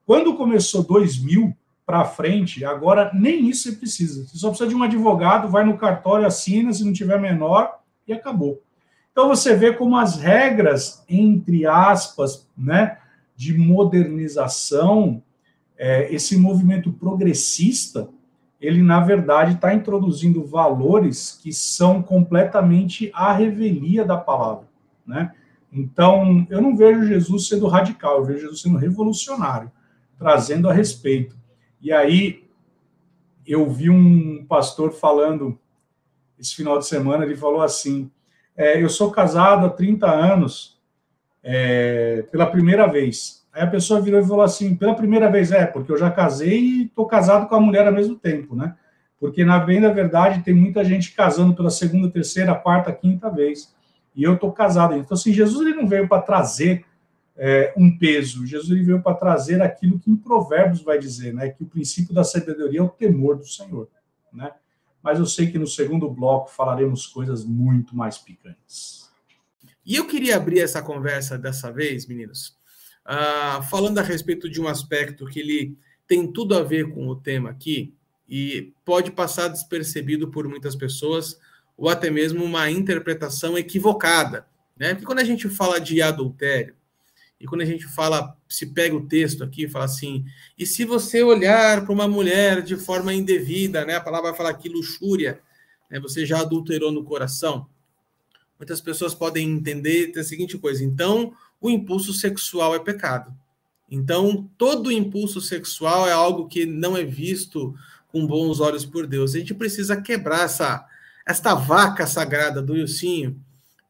[0.07, 1.53] Quando começou 2000
[1.85, 4.25] para frente, agora nem isso você precisa.
[4.25, 8.13] Você só precisa de um advogado, vai no cartório, assina, se não tiver menor, e
[8.13, 8.63] acabou.
[9.19, 12.99] Então você vê como as regras, entre aspas, né,
[13.35, 15.21] de modernização,
[15.77, 18.09] é, esse movimento progressista,
[18.61, 24.69] ele na verdade está introduzindo valores que são completamente a revelia da palavra,
[25.05, 25.35] né?
[25.73, 29.69] Então, eu não vejo Jesus sendo radical, eu vejo Jesus sendo revolucionário,
[30.17, 31.37] trazendo a respeito.
[31.81, 32.45] E aí,
[33.45, 35.59] eu vi um pastor falando
[36.39, 38.09] esse final de semana, ele falou assim:
[38.59, 40.77] é, eu sou casado há 30 anos
[41.45, 43.47] é, pela primeira vez.
[43.53, 46.59] Aí a pessoa virou e falou assim, pela primeira vez, é, porque eu já casei
[46.59, 48.75] e estou casado com a mulher ao mesmo tempo, né?
[49.21, 53.73] Porque, na bem da verdade, tem muita gente casando pela segunda, terceira, quarta, quinta vez.
[54.15, 54.95] E eu estou casado.
[54.95, 56.85] Então, assim, Jesus ele não veio para trazer
[57.37, 58.45] é, um peso.
[58.45, 61.49] Jesus ele veio para trazer aquilo que em Provérbios vai dizer, né?
[61.51, 63.89] Que o princípio da sabedoria é o temor do Senhor,
[64.33, 64.51] né?
[65.09, 69.09] Mas eu sei que no segundo bloco falaremos coisas muito mais picantes.
[69.83, 72.55] E eu queria abrir essa conversa dessa vez, meninos,
[73.07, 77.17] uh, falando a respeito de um aspecto que ele tem tudo a ver com o
[77.17, 77.95] tema aqui
[78.29, 81.41] e pode passar despercebido por muitas pessoas
[81.75, 84.47] ou até mesmo uma interpretação equivocada,
[84.79, 84.93] né?
[84.93, 86.75] Porque quando a gente fala de adultério,
[87.41, 90.25] e quando a gente fala, se pega o texto aqui, fala assim,
[90.59, 93.95] e se você olhar para uma mulher de forma indevida, né?
[93.95, 95.41] A palavra vai falar aqui luxúria,
[95.89, 96.01] né?
[96.01, 97.69] Você já adulterou no coração.
[98.59, 103.33] Muitas pessoas podem entender a seguinte coisa, então o impulso sexual é pecado.
[103.89, 107.75] Então, todo impulso sexual é algo que não é visto
[108.09, 109.35] com bons olhos por Deus.
[109.35, 110.85] A gente precisa quebrar essa
[111.25, 113.39] esta vaca sagrada do Ilcinho,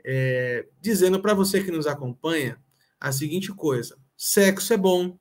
[0.04, 2.58] é, dizendo para você que nos acompanha
[3.00, 5.18] a seguinte coisa: Sexo é bom,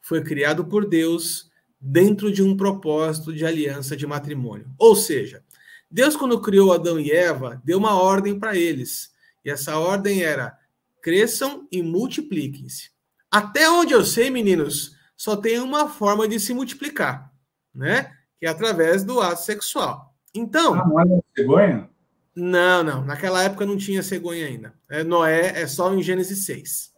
[0.00, 4.70] foi criado por Deus dentro de um propósito de aliança de matrimônio.
[4.78, 5.42] Ou seja,
[5.90, 9.10] Deus, quando criou Adão e Eva, deu uma ordem para eles.
[9.44, 10.56] E essa ordem era:
[11.02, 12.90] cresçam e multipliquem-se.
[13.30, 17.32] Até onde eu sei, meninos, só tem uma forma de se multiplicar,
[17.74, 18.12] né?
[18.38, 20.14] Que é através do ato sexual.
[20.34, 20.74] Então.
[20.74, 21.90] Ah, não é cegonha?
[22.34, 23.04] Não, não.
[23.04, 24.74] Naquela época não tinha cegonha ainda.
[24.88, 26.92] É, Noé é só em Gênesis 6.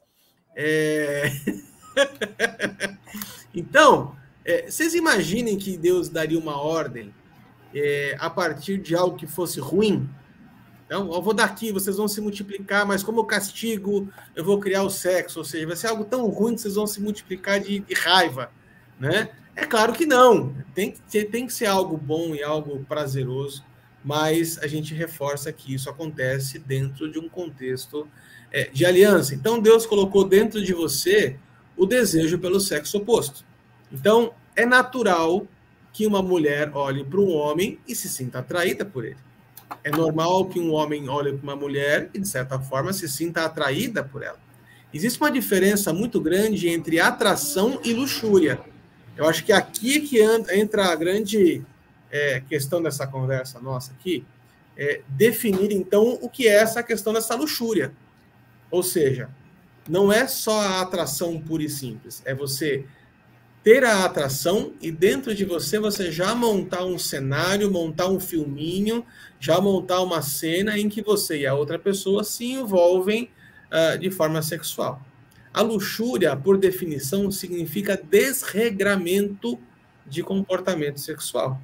[0.55, 1.31] É...
[3.55, 7.15] então, é, vocês imaginem que Deus daria uma ordem
[7.75, 10.09] é, a partir de algo que fosse ruim?
[10.87, 14.91] Então, eu vou daqui, vocês vão se multiplicar, mas como castigo, eu vou criar o
[14.91, 17.95] sexo, ou seja, vai ser algo tão ruim que vocês vão se multiplicar de, de
[17.95, 18.51] raiva,
[19.01, 19.31] né?
[19.55, 20.55] É claro que não.
[20.75, 23.65] Tem que, tem que ser algo bom e algo prazeroso,
[24.05, 28.09] mas a gente reforça que isso acontece dentro de um contexto
[28.53, 29.35] é, de aliança.
[29.35, 31.37] Então, Deus colocou dentro de você
[31.77, 33.45] o desejo pelo sexo oposto.
[33.91, 35.47] Então, é natural
[35.93, 39.17] que uma mulher olhe para um homem e se sinta atraída por ele.
[39.83, 43.45] É normal que um homem olhe para uma mulher e, de certa forma, se sinta
[43.45, 44.39] atraída por ela.
[44.93, 48.61] Existe uma diferença muito grande entre atração e luxúria.
[49.17, 51.65] Eu acho que aqui que entra a grande
[52.11, 54.25] é, questão dessa conversa nossa aqui,
[54.77, 57.93] é definir então o que é essa questão dessa luxúria.
[58.73, 59.29] Ou seja,
[59.89, 62.87] não é só a atração pura e simples, é você
[63.63, 69.05] ter a atração e dentro de você você já montar um cenário, montar um filminho,
[69.39, 73.31] já montar uma cena em que você e a outra pessoa se envolvem
[73.71, 75.01] uh, de forma sexual.
[75.53, 79.61] A luxúria, por definição, significa desregramento
[80.07, 81.61] de comportamento sexual.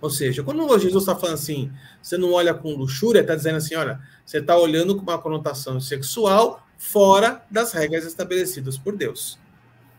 [0.00, 1.70] Ou seja, quando Jesus está falando assim,
[2.02, 5.80] você não olha com luxúria, está dizendo assim, olha, você está olhando com uma conotação
[5.80, 9.38] sexual fora das regras estabelecidas por Deus.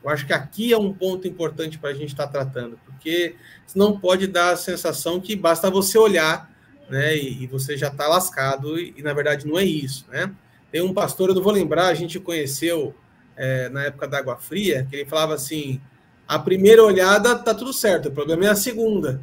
[0.04, 3.36] Eu acho que aqui é um ponto importante para a gente estar tá tratando, porque
[3.74, 6.52] não pode dar a sensação que basta você olhar,
[6.90, 10.30] né, e, e você já está lascado, e, e, na verdade não é isso, né?
[10.70, 12.94] Tem um pastor, eu não vou lembrar, a gente conheceu
[13.38, 15.80] é, na época da Água Fria, que ele falava assim:
[16.28, 19.22] a primeira olhada tá tudo certo, o problema é a segunda,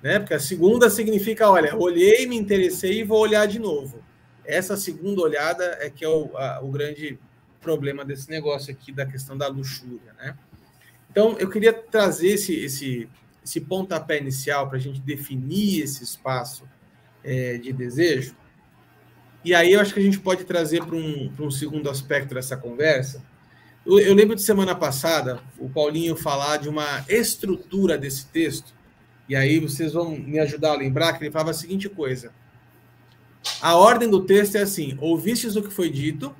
[0.00, 0.20] né?
[0.20, 4.00] Porque a segunda significa, olha, olhei, me interessei e vou olhar de novo.
[4.54, 7.18] Essa segunda olhada é que é o, a, o grande
[7.60, 10.36] problema desse negócio aqui da questão da luxúria, né?
[11.10, 13.08] Então, eu queria trazer esse, esse,
[13.44, 16.64] esse pontapé inicial para a gente definir esse espaço
[17.24, 18.36] é, de desejo.
[19.44, 22.56] E aí eu acho que a gente pode trazer para um, um segundo aspecto dessa
[22.56, 23.22] conversa.
[23.84, 28.74] Eu, eu lembro de semana passada o Paulinho falar de uma estrutura desse texto,
[29.28, 32.32] e aí vocês vão me ajudar a lembrar que ele falava a seguinte coisa:
[33.60, 36.34] a ordem do texto é assim: ouvistes o que foi dito,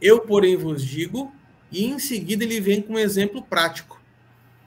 [0.00, 1.32] eu, porém, vos digo,
[1.70, 4.00] e em seguida ele vem com um exemplo prático.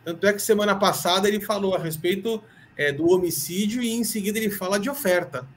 [0.04, 2.42] Tanto é que semana passada ele falou a respeito
[2.76, 5.48] é, do homicídio e em seguida ele fala de oferta.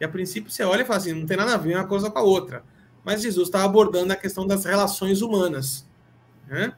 [0.00, 2.10] E a princípio você olha e fala assim: não tem nada a ver uma coisa
[2.10, 2.64] com a outra.
[3.04, 5.86] Mas Jesus está abordando a questão das relações humanas.
[6.48, 6.72] Né?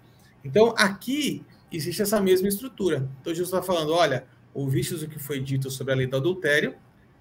[0.45, 3.09] Então aqui existe essa mesma estrutura.
[3.21, 6.75] Então Jesus está falando: olha, ouvistes o que foi dito sobre a lei do adultério,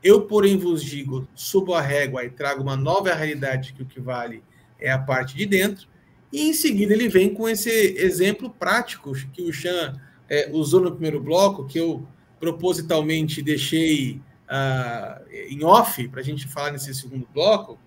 [0.03, 3.99] eu, porém, vos digo, subo a régua e trago uma nova realidade que o que
[3.99, 4.43] vale
[4.79, 5.87] é a parte de dentro.
[6.33, 10.91] E em seguida ele vem com esse exemplo prático que o Chan é, usou no
[10.91, 12.07] primeiro bloco, que eu
[12.39, 17.77] propositalmente deixei uh, em off para a gente falar nesse segundo bloco,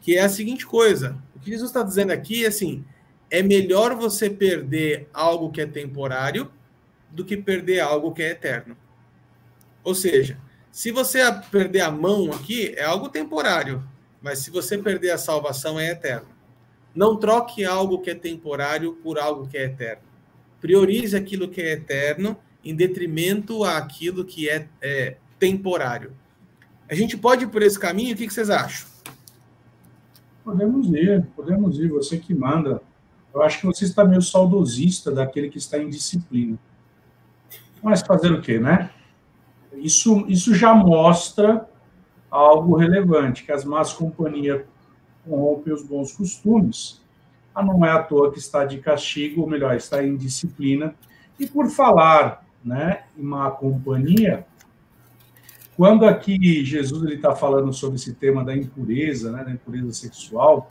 [0.00, 2.84] que é a seguinte coisa: o que Jesus está dizendo aqui é assim,
[3.30, 6.50] é melhor você perder algo que é temporário
[7.10, 8.76] do que perder algo que é eterno.
[9.82, 10.38] Ou seja,
[10.76, 13.82] se você perder a mão aqui, é algo temporário,
[14.20, 16.28] mas se você perder a salvação, é eterno.
[16.94, 20.02] Não troque algo que é temporário por algo que é eterno.
[20.60, 26.12] Priorize aquilo que é eterno em detrimento àquilo que é, é temporário.
[26.90, 28.12] A gente pode ir por esse caminho?
[28.12, 28.86] O que, que vocês acham?
[30.44, 31.88] Podemos ir, podemos ir.
[31.88, 32.82] Você que manda.
[33.32, 36.58] Eu acho que você está meio saudosista daquele que está em disciplina.
[37.82, 38.90] Mas fazer o quê, né?
[39.78, 41.68] Isso, isso já mostra
[42.30, 44.62] algo relevante, que as más companhias
[45.28, 47.02] corrompem os bons costumes.
[47.54, 50.94] Ah, não é à toa que está de castigo, ou melhor, está em disciplina.
[51.38, 54.46] E por falar né, em má companhia,
[55.76, 60.70] quando aqui Jesus está falando sobre esse tema da impureza, né, da impureza sexual,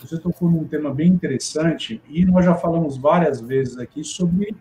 [0.00, 4.54] você tocou num tema bem interessante, e nós já falamos várias vezes aqui sobre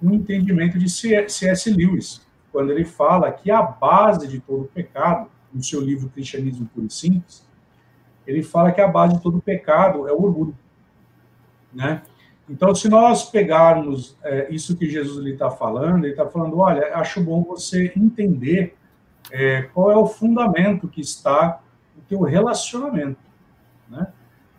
[0.00, 1.70] o um entendimento de C.S.
[1.70, 2.20] Lewis,
[2.52, 6.92] quando ele fala que a base de todo pecado, no seu livro Cristianismo Puro e
[6.92, 7.46] Simples,
[8.26, 10.56] ele fala que a base de todo pecado é o orgulho,
[11.72, 12.02] né?
[12.48, 17.22] Então, se nós pegarmos é, isso que Jesus está falando, ele está falando, olha, acho
[17.22, 18.76] bom você entender
[19.30, 21.60] é, qual é o fundamento que está
[21.96, 23.20] no teu relacionamento,
[23.88, 24.12] né?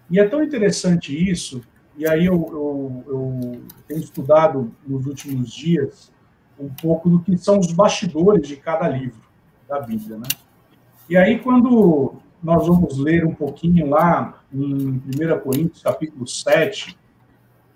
[0.09, 1.61] E é tão interessante isso,
[1.97, 6.12] e aí eu, eu, eu tenho estudado nos últimos dias
[6.63, 9.21] um pouco do que são os bastidores de cada livro
[9.67, 10.27] da Bíblia, né?
[11.09, 15.01] E aí, quando nós vamos ler um pouquinho lá em 1
[15.43, 16.97] Coríntios, capítulo 7,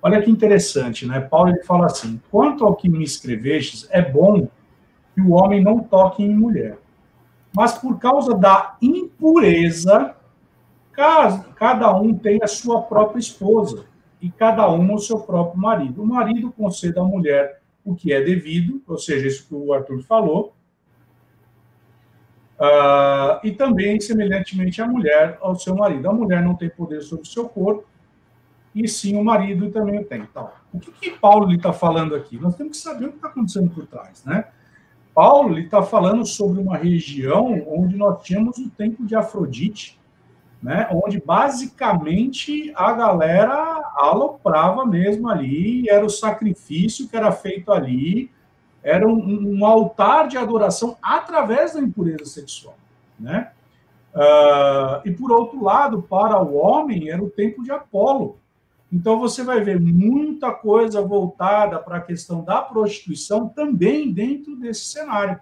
[0.02, 1.20] olha que interessante, né?
[1.20, 4.48] Paulo ele fala assim: quanto ao que me escrevestes, é bom
[5.14, 6.78] que o homem não toque em mulher.
[7.56, 10.16] Mas por causa da impureza,
[10.92, 13.86] cada um tem a sua própria esposa,
[14.22, 16.02] e cada um o seu próprio marido.
[16.02, 17.57] O marido conceda à mulher
[17.88, 20.54] o que é devido, ou seja, isso que o Arthur falou,
[22.60, 26.10] Uh, e também, semelhantemente, a mulher ao seu marido.
[26.10, 27.86] A mulher não tem poder sobre o seu corpo,
[28.74, 30.22] e sim o marido também tem.
[30.22, 32.36] Então, o que, que Paulo está falando aqui?
[32.40, 34.46] Nós temos que saber o que está acontecendo por trás, né?
[35.14, 40.00] Paulo está falando sobre uma região onde nós tínhamos o templo de Afrodite,
[40.62, 40.88] né?
[40.92, 43.56] Onde basicamente a galera
[43.96, 48.32] aloprava mesmo ali, era o sacrifício que era feito ali,
[48.84, 52.76] era um, um, altar de adoração através da impureza sexual,
[53.20, 53.52] né?
[54.16, 58.38] Uh, e por outro lado, para o homem era o templo de Apolo.
[58.92, 64.86] Então você vai ver muita coisa voltada para a questão da prostituição também dentro desse
[64.86, 65.40] cenário.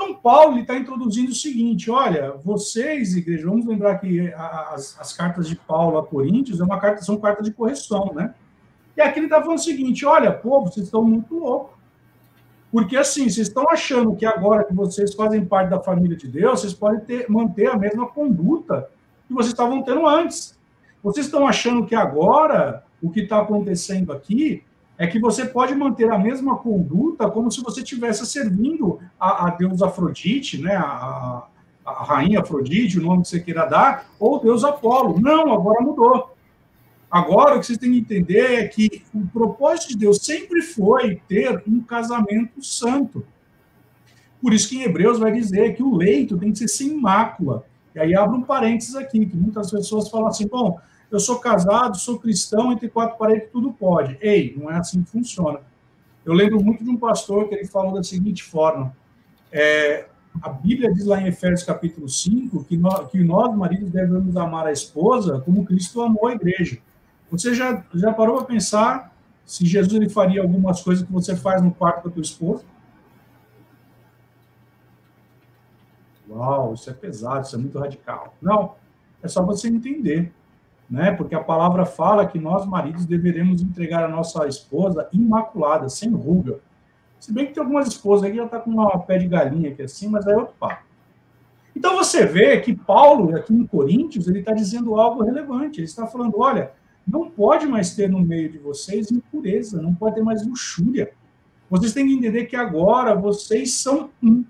[0.00, 5.46] Então Paulo está introduzindo o seguinte: olha, vocês, igreja, vamos lembrar que as, as cartas
[5.46, 8.34] de Paulo a Coríntios é uma carta, são cartas de correção, né?
[8.96, 11.78] E aqui ele está falando o seguinte: olha, povo, vocês estão muito loucos.
[12.72, 16.60] Porque assim, vocês estão achando que agora que vocês fazem parte da família de Deus,
[16.60, 18.88] vocês podem ter, manter a mesma conduta
[19.28, 20.58] que vocês estavam tendo antes.
[21.02, 24.64] Vocês estão achando que agora o que está acontecendo aqui
[25.00, 29.50] é que você pode manter a mesma conduta como se você estivesse servindo a, a
[29.50, 30.76] Deus Afrodite, né?
[30.76, 31.46] A,
[31.86, 35.18] a rainha Afrodite, o nome que você queira dar, ou Deus Apolo.
[35.18, 36.36] Não, agora mudou.
[37.10, 41.18] Agora, o que vocês têm que entender é que o propósito de Deus sempre foi
[41.26, 43.24] ter um casamento santo.
[44.38, 47.64] Por isso que em Hebreus vai dizer que o leito tem que ser sem mácula.
[47.94, 50.78] E aí abre um parênteses aqui, que muitas pessoas falam assim, bom,
[51.10, 54.16] eu sou casado, sou cristão, entre quatro paredes tudo pode.
[54.20, 55.60] Ei, não é assim que funciona.
[56.24, 58.94] Eu lembro muito de um pastor que ele falou da seguinte forma,
[59.50, 60.06] é,
[60.40, 64.66] a Bíblia diz lá em Efésios capítulo 5 que nós, que nós, maridos, devemos amar
[64.66, 66.78] a esposa como Cristo amou a igreja.
[67.30, 71.60] Você já, já parou para pensar se Jesus ele faria algumas coisas que você faz
[71.60, 72.64] no quarto com a tua esposa?
[76.28, 78.36] Uau, isso é pesado, isso é muito radical.
[78.40, 78.76] Não,
[79.20, 80.32] é só você entender,
[80.90, 81.12] né?
[81.12, 86.58] Porque a palavra fala que nós, maridos, deveremos entregar a nossa esposa imaculada, sem ruga.
[87.20, 89.70] Se bem que tem algumas esposas aí que já tá com uma pé de galinha
[89.70, 90.82] aqui assim, mas é outro papo.
[91.76, 95.78] Então você vê que Paulo, aqui em Coríntios, ele está dizendo algo relevante.
[95.78, 96.72] Ele está falando: olha,
[97.06, 101.12] não pode mais ter no meio de vocês impureza, não pode ter mais luxúria.
[101.68, 104.44] Vocês têm que entender que agora vocês são um.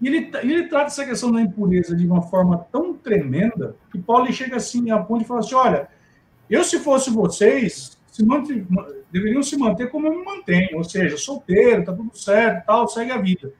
[0.00, 4.30] E ele, ele trata essa questão da impureza de uma forma tão tremenda que Paulo
[4.32, 5.88] chega assim a ponto de falar assim: olha,
[6.50, 8.24] eu se fosse vocês, se
[9.10, 13.10] deveriam se manter como eu me mantenho, ou seja, solteiro, tá tudo certo, tal, segue
[13.10, 13.52] a vida.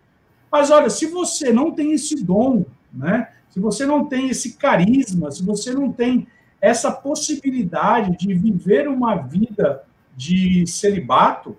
[0.51, 3.29] Mas olha, se você não tem esse dom, né?
[3.51, 6.27] Se você não tem esse carisma, se você não tem
[6.61, 9.83] essa possibilidade de viver uma vida
[10.17, 11.57] de celibato,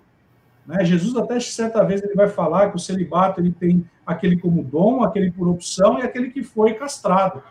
[0.66, 0.84] né?
[0.84, 5.02] Jesus até certa vez ele vai falar que o celibato ele tem aquele como dom,
[5.02, 7.42] aquele por opção e aquele que foi castrado.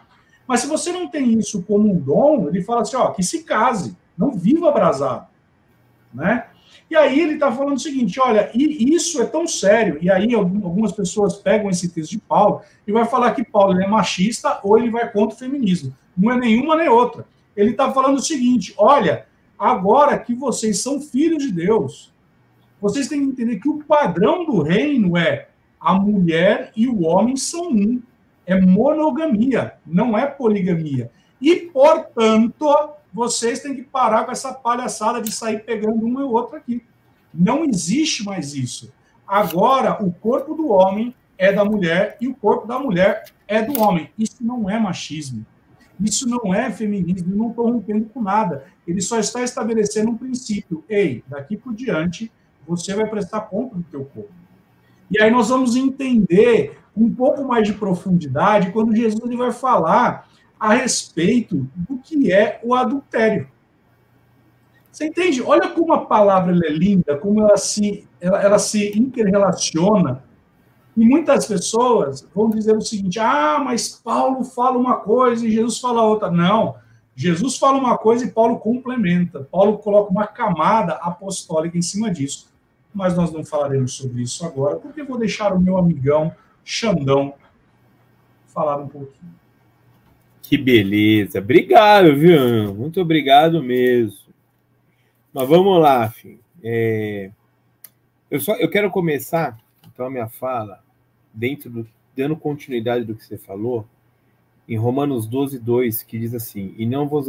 [0.47, 3.43] Mas se você não tem isso como um dom, ele fala assim, ó, que se
[3.43, 5.27] case, não viva abrasado,
[6.13, 6.47] né?
[6.89, 10.35] E aí ele está falando o seguinte, olha, e isso é tão sério, e aí
[10.35, 14.77] algumas pessoas pegam esse texto de Paulo e vai falar que Paulo é machista ou
[14.77, 15.93] ele vai contra o feminismo.
[16.15, 19.25] Não é nenhuma nem outra ele está falando o seguinte: olha,
[19.57, 22.13] agora que vocês são filhos de Deus,
[22.81, 25.47] vocês têm que entender que o padrão do reino é
[25.79, 28.01] a mulher e o homem são um.
[28.45, 31.09] É monogamia, não é poligamia.
[31.41, 36.57] E, portanto, vocês têm que parar com essa palhaçada de sair pegando um e outro
[36.57, 36.83] aqui.
[37.33, 38.93] Não existe mais isso.
[39.27, 43.79] Agora, o corpo do homem é da mulher e o corpo da mulher é do
[43.79, 44.09] homem.
[44.17, 45.45] Isso não é machismo.
[45.99, 48.65] Isso não é feminismo, não estou rompendo com nada.
[48.85, 50.83] Ele só está estabelecendo um princípio.
[50.89, 52.31] Ei, daqui por diante,
[52.67, 54.33] você vai prestar conta do teu corpo.
[55.09, 60.27] E aí nós vamos entender um pouco mais de profundidade quando Jesus ele vai falar
[60.59, 63.47] a respeito do que é o adultério.
[64.91, 65.41] Você entende?
[65.41, 70.23] Olha como a palavra é linda, como ela se, ela, ela se interrelaciona.
[70.95, 75.79] E muitas pessoas vão dizer o seguinte: ah, mas Paulo fala uma coisa e Jesus
[75.79, 76.31] fala outra.
[76.31, 76.75] Não.
[77.13, 79.47] Jesus fala uma coisa e Paulo complementa.
[79.51, 82.49] Paulo coloca uma camada apostólica em cima disso.
[82.95, 86.33] Mas nós não falaremos sobre isso agora, porque vou deixar o meu amigão
[86.63, 87.35] Xandão
[88.47, 89.35] falar um pouquinho.
[90.41, 91.39] Que beleza.
[91.39, 92.73] Obrigado, viu?
[92.73, 94.17] Muito obrigado mesmo.
[95.33, 96.39] Mas vamos lá, filho.
[96.63, 97.31] É...
[98.31, 100.81] Eu, só, eu quero começar, então, a minha fala,
[101.33, 103.85] dentro do, dando continuidade do que você falou,
[104.67, 107.27] em Romanos 12, 2, que diz assim: E não vos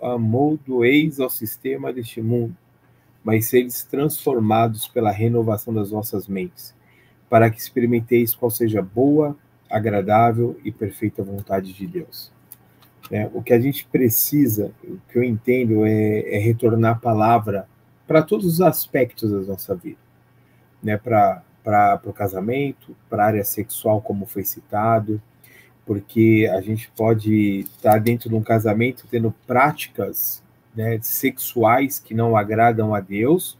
[0.00, 2.56] amoldoeis ao sistema deste mundo,
[3.24, 6.74] mas seres transformados pela renovação das vossas mentes,
[7.30, 9.34] para que experimenteis qual seja boa,
[9.70, 12.30] agradável e perfeita vontade de Deus.
[13.10, 17.66] É, o que a gente precisa, o que eu entendo, é, é retornar a palavra
[18.06, 19.98] para todos os aspectos da nossa vida.
[20.82, 20.98] Né?
[20.98, 25.20] Para o casamento, para a área sexual, como foi citado,
[25.86, 30.43] porque a gente pode estar tá dentro de um casamento tendo práticas
[30.74, 33.58] né, sexuais que não agradam a Deus,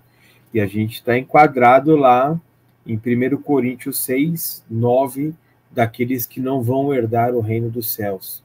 [0.52, 2.40] e a gente está enquadrado lá
[2.86, 5.34] em 1 Coríntios 6, 9,
[5.70, 8.42] daqueles que não vão herdar o reino dos céus.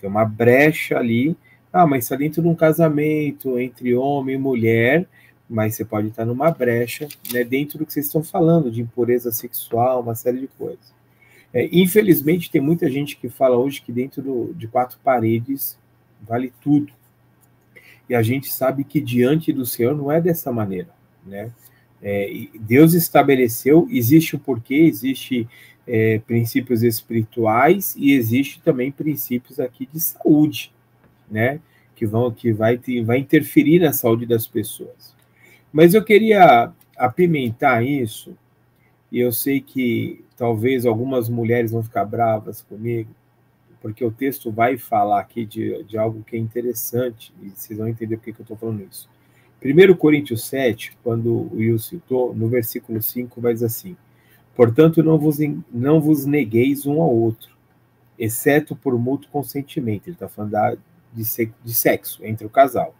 [0.00, 1.36] Tem uma brecha ali.
[1.72, 5.06] Ah, mas está dentro de um casamento entre homem e mulher,
[5.48, 9.30] mas você pode estar numa brecha né, dentro do que vocês estão falando, de impureza
[9.30, 10.92] sexual, uma série de coisas.
[11.52, 15.78] É, infelizmente, tem muita gente que fala hoje que dentro do, de quatro paredes
[16.20, 16.92] vale tudo.
[18.12, 20.90] E a gente sabe que diante do Senhor não é dessa maneira.
[21.24, 21.50] Né?
[22.02, 25.48] É, Deus estabeleceu, existe o um porquê, existe
[25.86, 30.70] é, princípios espirituais e existe também princípios aqui de saúde,
[31.30, 31.58] né?
[31.96, 35.16] Que vão que vai, vai interferir na saúde das pessoas.
[35.72, 38.36] Mas eu queria apimentar isso,
[39.10, 43.08] e eu sei que talvez algumas mulheres vão ficar bravas comigo,
[43.82, 47.88] porque o texto vai falar aqui de, de algo que é interessante, e vocês vão
[47.88, 49.10] entender por que eu estou falando isso.
[49.60, 53.96] 1 Coríntios 7, quando o Will citou, no versículo 5, vai dizer assim:
[54.54, 55.38] Portanto, não vos,
[55.72, 57.56] não vos negueis um ao outro,
[58.16, 60.06] exceto por mútuo consentimento.
[60.06, 60.78] Ele está falando
[61.12, 62.94] de, de sexo entre o casal.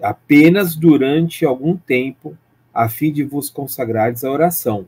[0.00, 2.36] Apenas durante algum tempo,
[2.72, 4.86] a fim de vos consagrares à oração.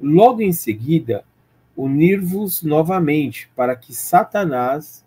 [0.00, 1.24] Logo em seguida,
[1.82, 5.04] unir-vos novamente, para que Satanás,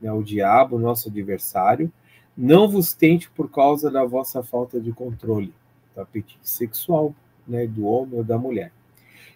[0.00, 1.92] né, o diabo, nosso adversário,
[2.36, 5.52] não vos tente por causa da vossa falta de controle
[5.94, 7.14] do apetite sexual
[7.46, 8.72] né, do homem ou da mulher.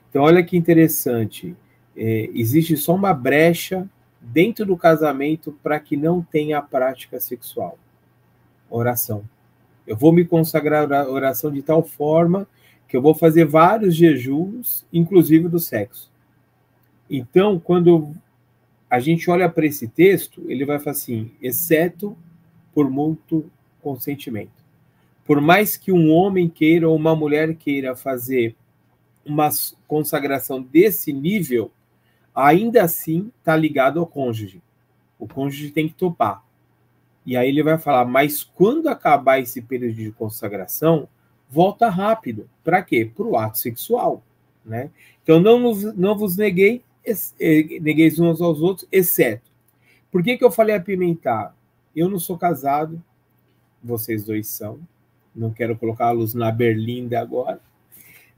[0.08, 1.54] Então, olha que interessante.
[1.96, 3.88] É, existe só uma brecha
[4.20, 7.78] dentro do casamento para que não tenha a prática sexual.
[8.70, 9.24] Oração.
[9.86, 12.48] Eu vou me consagrar à oração de tal forma
[12.88, 16.13] que eu vou fazer vários jejuns, inclusive do sexo.
[17.16, 18.12] Então, quando
[18.90, 22.16] a gente olha para esse texto, ele vai falar assim: exceto
[22.72, 23.48] por muito
[23.80, 24.64] consentimento.
[25.24, 28.56] Por mais que um homem queira ou uma mulher queira fazer
[29.24, 29.48] uma
[29.86, 31.70] consagração desse nível,
[32.34, 34.60] ainda assim está ligado ao cônjuge.
[35.18, 36.44] O cônjuge tem que topar.
[37.24, 41.08] E aí ele vai falar, mas quando acabar esse período de consagração,
[41.48, 42.50] volta rápido.
[42.62, 43.08] Para quê?
[43.14, 44.22] Para o ato sexual.
[44.64, 44.90] Né?
[45.22, 46.82] Então não, não vos neguei,
[47.80, 49.50] negueis uns aos outros, exceto.
[50.11, 51.55] Por que, que eu falei apimentar?
[51.94, 53.02] Eu não sou casado,
[53.82, 54.78] vocês dois são.
[55.34, 57.61] Não quero colocá-los na berlinda agora.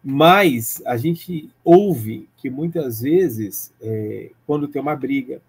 [0.03, 5.43] Mas a gente ouve que muitas vezes, é, quando tem uma briga,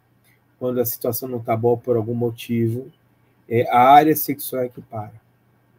[0.59, 2.91] quando a situação não está boa por algum motivo,
[3.47, 5.13] é, a área sexual é que para.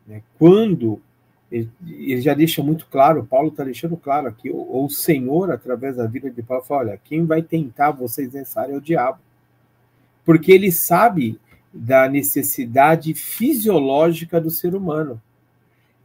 [0.07, 0.23] Né?
[0.39, 1.03] Quando
[1.51, 5.97] ele, ele, já deixa muito claro, Paulo está deixando claro aqui, ou o Senhor, através
[5.97, 9.19] da vida de Paulo, fala: olha, quem vai tentar vocês nessa área é o diabo.
[10.25, 11.41] Porque ele sabe
[11.73, 15.21] da necessidade fisiológica do ser humano.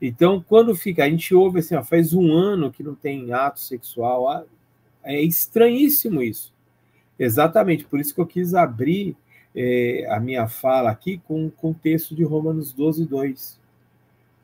[0.02, 3.60] Então, quando fica, a gente ouve assim, ó, faz um ano que não tem ato
[3.60, 4.44] sexual, ah,
[5.04, 6.54] é estranhíssimo isso.
[7.18, 9.16] Exatamente, por isso que eu quis abrir
[9.56, 13.63] é, a minha fala aqui com o contexto de Romanos 12, 2.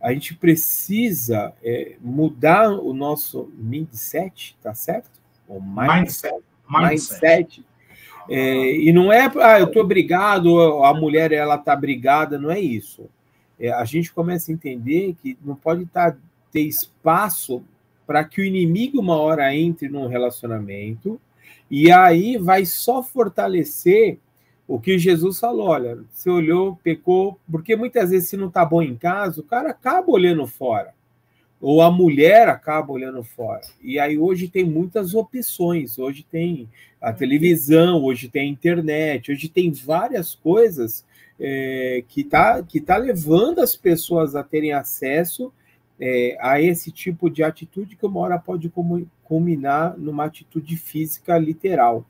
[0.01, 5.19] A gente precisa é, mudar o nosso mindset, tá certo?
[5.47, 6.35] O mindset.
[6.69, 7.61] Mindset.
[7.61, 7.65] mindset.
[8.29, 12.59] É, e não é, ah, eu estou brigado, a mulher ela está brigada, não é
[12.59, 13.09] isso
[13.59, 16.15] é, a gente começa a entender que não pode tá,
[16.51, 17.61] ter espaço
[18.07, 21.19] para que o inimigo uma hora entre num relacionamento
[21.69, 24.17] e aí vai só fortalecer
[24.69, 28.83] o que Jesus falou, olha, você olhou, pecou, porque muitas vezes se não está bom
[28.83, 30.93] em casa, o cara acaba olhando fora
[31.59, 33.61] ou a mulher acaba olhando fora.
[33.81, 35.97] E aí hoje tem muitas opções.
[35.97, 36.69] Hoje tem
[37.01, 41.03] a televisão, hoje tem a internet, hoje tem várias coisas
[41.39, 45.51] é, que está que tá levando as pessoas a terem acesso
[45.99, 48.71] é, a esse tipo de atitude que uma hora pode
[49.23, 52.05] culminar numa atitude física literal.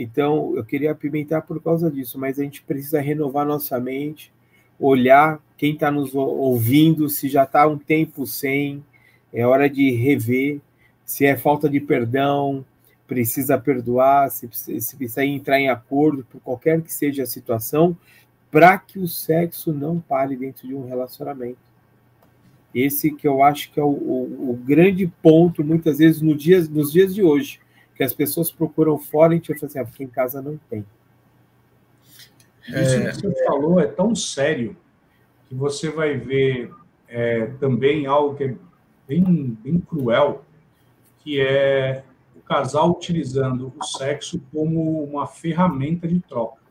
[0.00, 4.32] Então, eu queria apimentar por causa disso, mas a gente precisa renovar nossa mente,
[4.78, 8.84] olhar quem está nos ouvindo, se já está um tempo sem,
[9.32, 10.60] é hora de rever,
[11.04, 12.64] se é falta de perdão,
[13.08, 17.96] precisa perdoar, se, se precisa entrar em acordo por qualquer que seja a situação,
[18.52, 21.58] para que o sexo não pare dentro de um relacionamento.
[22.72, 26.68] Esse que eu acho que é o, o, o grande ponto, muitas vezes, no dias,
[26.68, 27.58] nos dias de hoje,
[27.98, 30.56] que as pessoas procuram fora e a gente fala assim, ah, porque em casa não
[30.70, 30.86] tem.
[32.68, 34.76] Isso que você falou é tão sério
[35.48, 36.72] que você vai ver
[37.08, 38.56] é, também algo que é
[39.08, 40.44] bem, bem cruel,
[41.18, 42.04] que é
[42.36, 46.62] o casal utilizando o sexo como uma ferramenta de troca.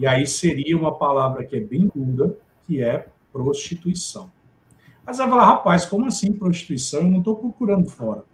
[0.00, 2.36] E aí seria uma palavra que é bem dura,
[2.66, 4.32] que é prostituição.
[5.06, 7.02] Mas vai falar, rapaz, como assim prostituição?
[7.02, 8.24] Eu não estou procurando fora.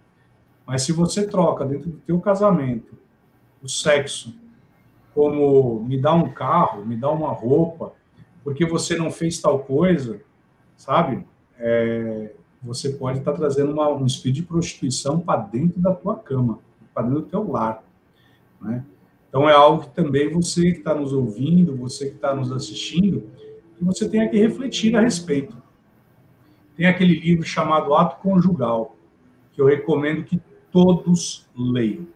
[0.69, 2.95] Mas se você troca dentro do teu casamento
[3.59, 4.37] o sexo
[5.15, 7.91] como me dá um carro, me dá uma roupa,
[8.43, 10.21] porque você não fez tal coisa,
[10.77, 11.25] sabe?
[11.57, 16.59] É, você pode estar trazendo uma, um espírito de prostituição para dentro da tua cama,
[16.93, 17.83] para dentro do teu lar,
[18.61, 18.85] né?
[19.27, 23.27] Então é algo que também você que está nos ouvindo, você que está nos assistindo,
[23.81, 25.57] você tenha que refletir a respeito.
[26.77, 28.95] Tem aquele livro chamado Ato Conjugal,
[29.51, 30.39] que eu recomendo que
[30.71, 32.07] todos leiam.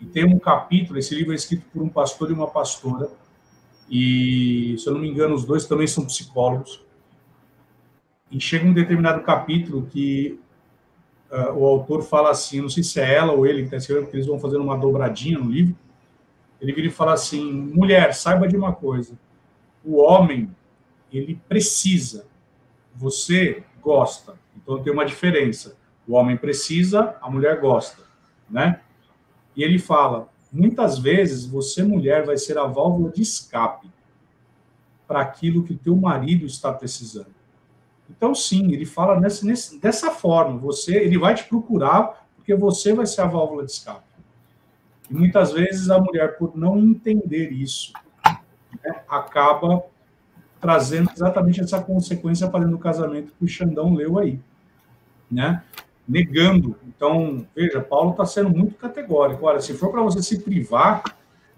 [0.00, 3.08] E tem um capítulo, esse livro é escrito por um pastor e uma pastora,
[3.90, 6.82] e, se eu não me engano, os dois também são psicólogos.
[8.30, 10.40] E chega um determinado capítulo que
[11.30, 14.04] uh, o autor fala assim, não sei se é ela ou ele que está escrevendo,
[14.04, 15.76] porque eles vão fazendo uma dobradinha no livro.
[16.60, 19.18] Ele vira e fala assim: mulher, saiba de uma coisa.
[19.84, 20.50] O homem,
[21.12, 22.26] ele precisa.
[22.94, 24.34] Você gosta.
[24.56, 25.76] Então tem uma diferença.
[26.06, 28.02] O homem precisa, a mulher gosta,
[28.48, 28.80] né?
[29.56, 33.90] E ele fala: muitas vezes você, mulher, vai ser a válvula de escape
[35.06, 37.34] para aquilo que o teu marido está precisando.
[38.08, 40.58] Então, sim, ele fala nesse, nesse, dessa forma.
[40.58, 44.04] Você, ele vai te procurar porque você vai ser a válvula de escape.
[45.10, 47.92] E muitas vezes a mulher, por não entender isso,
[48.24, 49.82] né, acaba
[50.60, 54.40] trazendo exatamente essa consequência para dentro do casamento que o Xandão leu aí,
[55.30, 55.62] né?
[56.06, 56.76] Negando.
[56.86, 59.46] Então, veja, Paulo está sendo muito categórico.
[59.46, 61.02] Olha, se for para você se privar,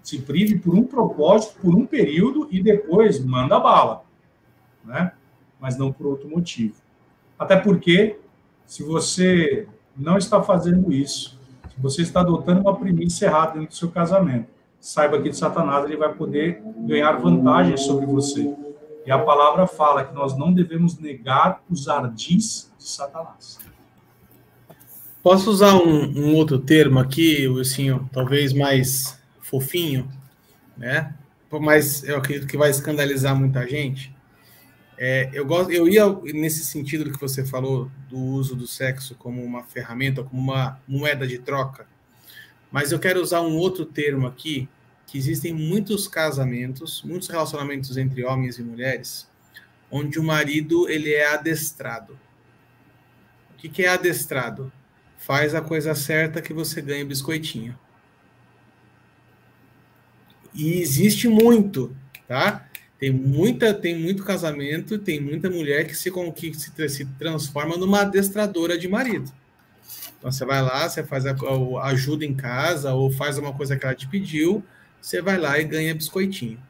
[0.03, 4.05] se prive por um propósito, por um período e depois manda bala,
[4.84, 5.12] né?
[5.61, 6.76] mas não por outro motivo.
[7.38, 8.18] Até porque,
[8.64, 9.66] se você
[9.97, 11.38] não está fazendo isso,
[11.74, 15.84] se você está adotando uma premissa errada dentro do seu casamento, saiba que de Satanás
[15.84, 18.55] ele vai poder ganhar vantagem sobre você.
[19.05, 23.59] E a palavra fala que nós não devemos negar os ardis de Satanás.
[25.27, 30.09] Posso usar um, um outro termo aqui, Wilson, talvez mais fofinho,
[30.77, 31.16] né?
[31.51, 34.14] Mas eu acredito que vai escandalizar muita gente.
[34.97, 39.16] É, eu, gosto, eu ia nesse sentido do que você falou, do uso do sexo
[39.16, 41.89] como uma ferramenta, como uma moeda de troca,
[42.70, 44.68] mas eu quero usar um outro termo aqui,
[45.09, 49.29] que existem muitos casamentos, muitos relacionamentos entre homens e mulheres,
[49.91, 52.16] onde o marido ele é adestrado.
[53.53, 54.70] O que, que é adestrado?
[55.27, 57.77] Faz a coisa certa que você ganha biscoitinho.
[60.55, 61.97] E existe muito,
[62.29, 62.64] tá?
[62.97, 66.55] Tem muita, tem muito casamento, tem muita mulher que se, que
[66.89, 69.33] se, transforma numa adestradora de marido.
[70.16, 71.35] Então você vai lá, você faz a,
[71.87, 74.64] ajuda em casa ou faz uma coisa que ela te pediu,
[75.01, 76.62] você vai lá e ganha biscoitinho.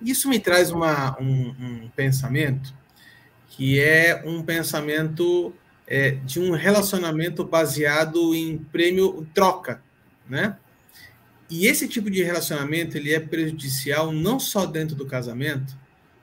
[0.00, 2.74] Isso me traz uma, um, um pensamento
[3.50, 5.54] que é um pensamento
[5.86, 9.82] é, de um relacionamento baseado em prêmio troca,
[10.28, 10.56] né?
[11.50, 15.76] E esse tipo de relacionamento ele é prejudicial não só dentro do casamento,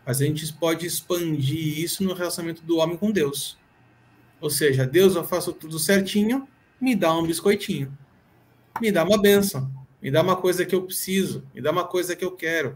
[0.05, 3.57] mas a gente pode expandir isso no relacionamento do homem com Deus.
[4.39, 6.47] Ou seja, Deus, eu faço tudo certinho,
[6.79, 7.95] me dá um biscoitinho,
[8.81, 12.15] me dá uma benção, me dá uma coisa que eu preciso, me dá uma coisa
[12.15, 12.75] que eu quero,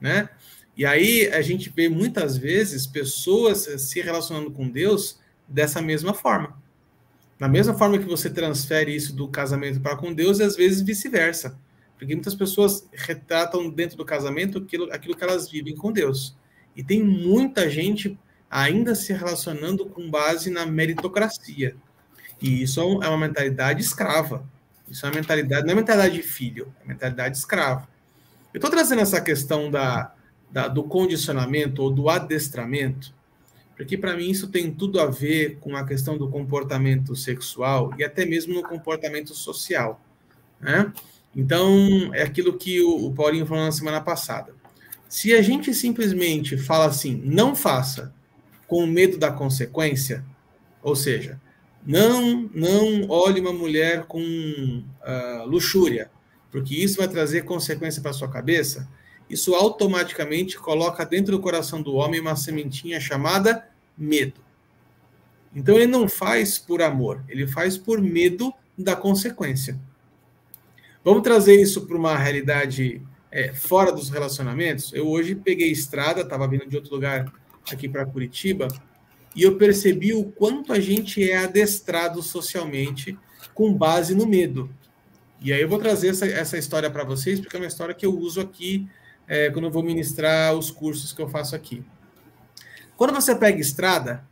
[0.00, 0.30] né?
[0.76, 6.56] E aí a gente vê muitas vezes pessoas se relacionando com Deus dessa mesma forma.
[7.38, 10.80] Da mesma forma que você transfere isso do casamento para com Deus, e às vezes
[10.80, 11.58] vice-versa.
[11.98, 16.36] Porque muitas pessoas retratam dentro do casamento aquilo, aquilo que elas vivem com Deus.
[16.76, 18.18] E tem muita gente
[18.50, 21.76] ainda se relacionando com base na meritocracia.
[22.40, 24.44] E isso é uma mentalidade escrava.
[24.88, 27.88] Isso é uma mentalidade, não é mentalidade de filho, é mentalidade escrava.
[28.52, 30.12] Eu estou trazendo essa questão da,
[30.50, 33.14] da, do condicionamento ou do adestramento,
[33.76, 38.04] porque para mim isso tem tudo a ver com a questão do comportamento sexual e
[38.04, 40.00] até mesmo no comportamento social.
[40.60, 40.92] Né?
[41.34, 44.54] Então, é aquilo que o, Paulinho falou na semana passada.
[45.08, 48.14] Se a gente simplesmente fala assim, não faça,
[48.66, 50.24] com medo da consequência,
[50.82, 51.40] ou seja,
[51.84, 56.10] não, não olhe uma mulher com uh, luxúria,
[56.50, 58.88] porque isso vai trazer consequência para sua cabeça.
[59.28, 64.40] Isso automaticamente coloca dentro do coração do homem uma sementinha chamada medo.
[65.54, 69.78] Então ele não faz por amor, ele faz por medo da consequência.
[71.04, 73.00] Vamos trazer isso para uma realidade
[73.30, 74.92] é, fora dos relacionamentos?
[74.92, 77.32] Eu hoje peguei estrada, estava vindo de outro lugar
[77.70, 78.68] aqui para Curitiba,
[79.34, 83.18] e eu percebi o quanto a gente é adestrado socialmente
[83.52, 84.70] com base no medo.
[85.40, 88.06] E aí eu vou trazer essa, essa história para vocês, porque é uma história que
[88.06, 88.88] eu uso aqui
[89.26, 91.84] é, quando eu vou ministrar os cursos que eu faço aqui.
[92.96, 94.24] Quando você pega estrada,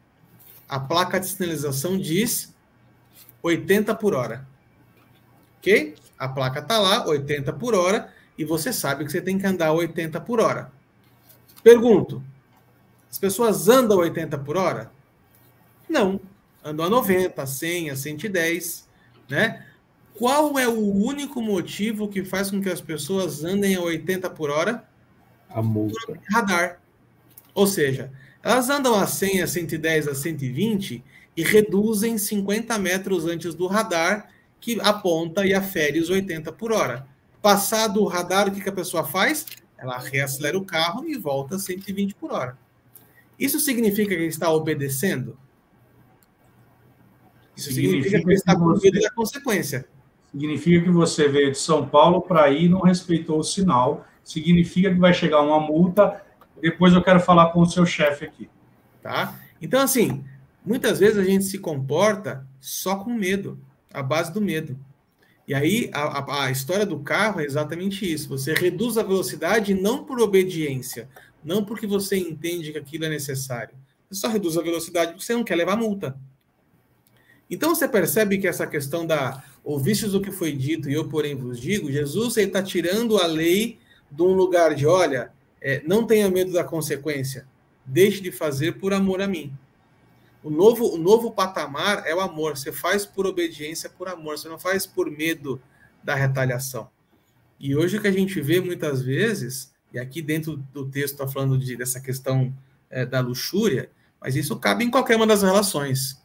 [0.69, 2.55] a placa de sinalização diz
[3.43, 4.47] 80 por hora.
[5.59, 5.95] Ok?
[6.19, 9.73] A placa está lá, 80 por hora, e você sabe que você tem que andar
[9.73, 10.71] 80 por hora.
[11.63, 12.23] Pergunto:
[13.11, 14.91] as pessoas andam 80 por hora?
[15.89, 16.21] Não.
[16.65, 18.89] Andam a 90, a 100, a 110,
[19.29, 19.67] né?
[20.19, 24.51] Qual é o único motivo que faz com que as pessoas andem a 80 por
[24.51, 24.87] hora?
[25.49, 26.19] A multa.
[26.31, 26.81] Radar.
[27.55, 31.03] Ou seja, elas andam a 100, a 110, a 120
[31.37, 34.29] e reduzem 50 metros antes do radar
[34.61, 37.07] que aponta e afere os 80 por hora.
[37.41, 39.47] Passado o radar, o que, que a pessoa faz?
[39.77, 42.57] Ela reacelera o carro e volta a 120 por hora.
[43.39, 45.37] Isso significa que ele está obedecendo?
[47.57, 49.89] Isso significa, significa que ele está com medo da consequência.
[50.33, 54.07] Significa que você veio de São Paulo para ir e não respeitou o sinal.
[54.25, 56.23] Significa que vai chegar uma multa.
[56.61, 58.49] Depois eu quero falar com o seu chefe aqui.
[59.03, 59.39] Tá?
[59.61, 60.25] Então, assim,
[60.65, 63.61] muitas vezes a gente se comporta só com medo,
[63.93, 64.79] a base do medo.
[65.47, 68.29] E aí, a, a, a história do carro é exatamente isso.
[68.31, 71.09] Você reduz a velocidade não por obediência,
[71.45, 73.75] não porque você entende que aquilo é necessário.
[74.09, 76.17] Você só reduz a velocidade porque você não quer levar multa.
[77.51, 81.35] Então você percebe que essa questão da ouvistes o que foi dito e eu porém
[81.35, 83.79] vos digo, Jesus está tirando a lei
[84.11, 87.47] de um lugar de, olha, é, não tenha medo da consequência,
[87.85, 89.53] deixe de fazer por amor a mim.
[90.43, 92.57] O novo, o novo patamar é o amor.
[92.57, 94.37] Você faz por obediência, por amor.
[94.37, 95.63] Você não faz por medo
[96.03, 96.91] da retaliação.
[97.61, 101.29] E hoje o que a gente vê muitas vezes e aqui dentro do texto está
[101.29, 102.53] falando de, dessa questão
[102.91, 103.91] é, da luxúria,
[104.21, 106.21] mas isso cabe em qualquer uma das relações.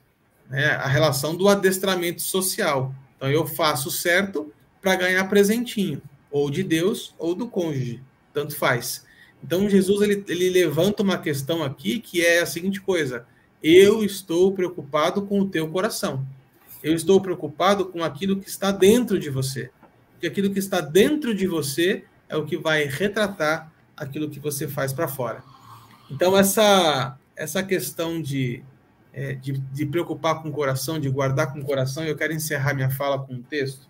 [0.50, 0.68] Né?
[0.68, 2.96] A relação do adestramento social.
[3.18, 6.02] Então eu faço certo para ganhar presentinho,
[6.32, 8.02] ou de Deus ou do cônjuge,
[8.34, 9.06] tanto faz.
[9.44, 13.26] Então Jesus ele, ele levanta uma questão aqui que é a seguinte coisa:
[13.62, 16.26] eu estou preocupado com o teu coração.
[16.84, 19.72] Eu estou preocupado com aquilo que está dentro de você.
[20.12, 24.68] Porque aquilo que está dentro de você é o que vai retratar aquilo que você
[24.68, 25.44] faz para fora.
[26.10, 28.64] Então, essa, essa questão de,
[29.18, 32.76] é, de, de, preocupar com o coração, de guardar com o coração, eu quero encerrar
[32.76, 33.90] minha fala com um texto,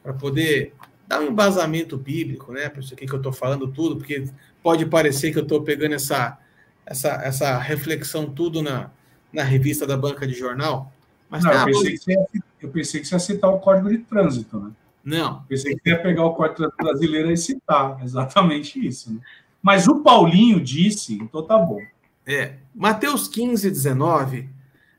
[0.00, 0.72] para poder
[1.08, 4.28] dar um embasamento bíblico, né, para isso aqui que eu estou falando tudo, porque
[4.62, 6.38] pode parecer que eu estou pegando essa,
[6.86, 8.92] essa, essa reflexão tudo na,
[9.32, 10.92] na revista da banca de jornal.
[11.28, 12.26] Mas Não, eu, pensei que ia,
[12.62, 14.70] eu pensei que você ia citar o código de trânsito, né?
[15.02, 15.42] Não.
[15.48, 18.02] Pensei que ia pegar o corte brasileiro e citar.
[18.02, 19.12] Exatamente isso.
[19.12, 19.20] Né?
[19.60, 21.80] Mas o Paulinho disse, então tá bom.
[22.26, 22.56] É.
[22.74, 24.48] Mateus 15, 19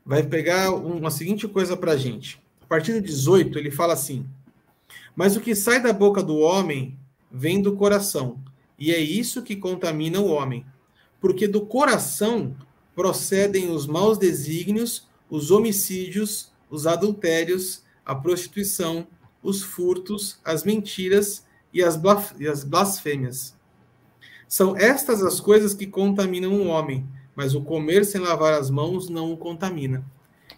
[0.04, 2.40] vai pegar uma seguinte coisa para a gente.
[2.62, 4.26] A partir do 18, ele fala assim:
[5.14, 6.98] Mas o que sai da boca do homem
[7.30, 8.40] vem do coração,
[8.78, 10.64] e é isso que contamina o homem.
[11.20, 12.56] Porque do coração
[12.94, 19.06] procedem os maus desígnios, os homicídios, os adultérios, a prostituição,
[19.42, 21.96] os furtos, as mentiras e as,
[22.64, 23.54] blasfêmias.
[24.48, 27.06] São estas as coisas que contaminam o homem,
[27.36, 30.02] mas o comer sem lavar as mãos não o contamina.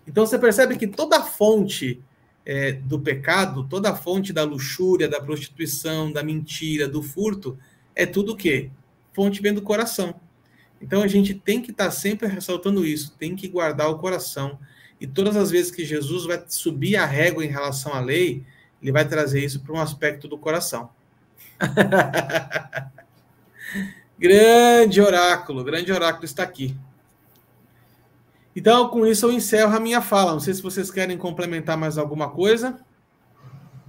[0.06, 2.00] Então você percebe que toda a fonte
[2.46, 7.58] é, do pecado, toda a fonte da luxúria, da prostituição, da mentira, do furto,
[7.94, 8.70] é tudo o quê?
[9.12, 10.18] Fonte vem do coração.
[10.80, 14.58] Então a gente tem que estar tá sempre ressaltando isso, tem que guardar o coração.
[15.00, 18.44] E todas as vezes que Jesus vai subir a régua em relação à lei,
[18.80, 20.90] ele vai trazer isso para um aspecto do coração.
[24.18, 26.76] grande oráculo, grande oráculo está aqui.
[28.54, 30.32] Então, com isso, eu encerro a minha fala.
[30.32, 32.80] Não sei se vocês querem complementar mais alguma coisa.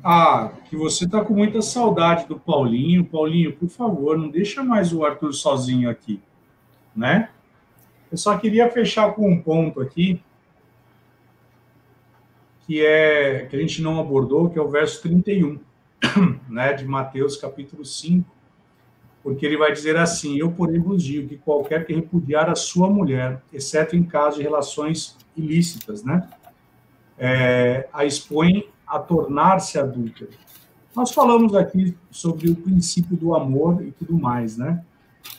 [0.04, 3.04] Ah, que você está com muita saudade do Paulinho.
[3.04, 6.22] Paulinho, por favor, não deixa mais o Arthur sozinho aqui,
[6.96, 7.30] né?
[8.12, 10.22] Eu só queria fechar com um ponto aqui,
[12.66, 15.60] que é que a gente não abordou, que é o verso 31,
[16.48, 18.30] né, de Mateus capítulo 5,
[19.30, 22.90] porque ele vai dizer assim: Eu, porém, vos digo que qualquer que repudiar a sua
[22.90, 26.28] mulher, exceto em caso de relações ilícitas, né,
[27.16, 30.28] é, a expõe a tornar-se adulta.
[30.96, 34.84] Nós falamos aqui sobre o princípio do amor e tudo mais, né?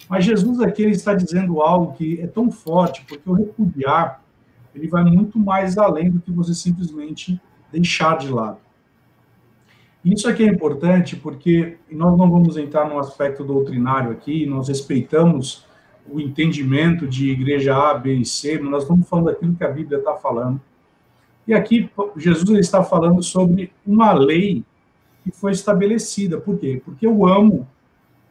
[0.08, 4.22] Mas Jesus aqui ele está dizendo algo que é tão forte, porque o repudiar
[4.72, 7.40] ele vai muito mais além do que você simplesmente
[7.72, 8.58] deixar de lado.
[10.04, 15.66] Isso aqui é importante porque nós não vamos entrar no aspecto doutrinário aqui, nós respeitamos
[16.08, 19.68] o entendimento de igreja A, B e C, mas nós estamos falando daquilo que a
[19.68, 20.60] Bíblia está falando.
[21.46, 24.64] E aqui Jesus está falando sobre uma lei
[25.22, 26.40] que foi estabelecida.
[26.40, 26.80] Por quê?
[26.84, 27.68] Porque eu amo,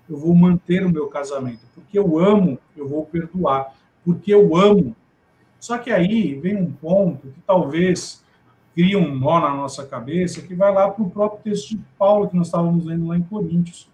[0.09, 1.59] eu vou manter o meu casamento.
[1.75, 3.75] Porque eu amo, eu vou perdoar.
[4.03, 4.95] Porque eu amo.
[5.59, 8.23] Só que aí vem um ponto que talvez
[8.79, 12.29] cria um nó na nossa cabeça, que vai lá para o próprio texto de Paulo,
[12.29, 13.89] que nós estávamos lendo lá em Coríntios.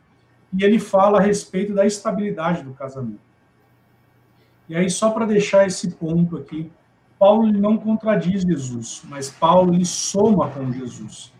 [0.53, 3.19] E ele fala a respeito da estabilidade do casamento.
[4.69, 6.71] E aí, só para deixar esse ponto aqui
[7.17, 11.33] Paulo não contradiz Jesus, mas Paulo ele soma com Jesus.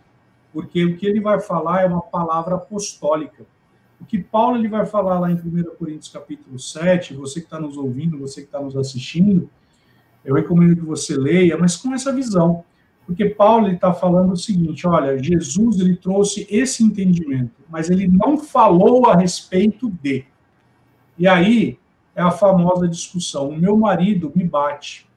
[0.53, 3.45] Porque o que ele vai falar é uma palavra apostólica.
[3.99, 7.59] O que Paulo ele vai falar lá em 1 Coríntios capítulo 7, você que está
[7.59, 9.49] nos ouvindo, você que está nos assistindo,
[10.23, 12.63] eu recomendo que você leia, mas com essa visão.
[13.05, 18.37] Porque Paulo está falando o seguinte, olha, Jesus ele trouxe esse entendimento, mas ele não
[18.37, 20.25] falou a respeito de.
[21.17, 21.77] E aí
[22.15, 25.07] é a famosa discussão, o meu marido me bate,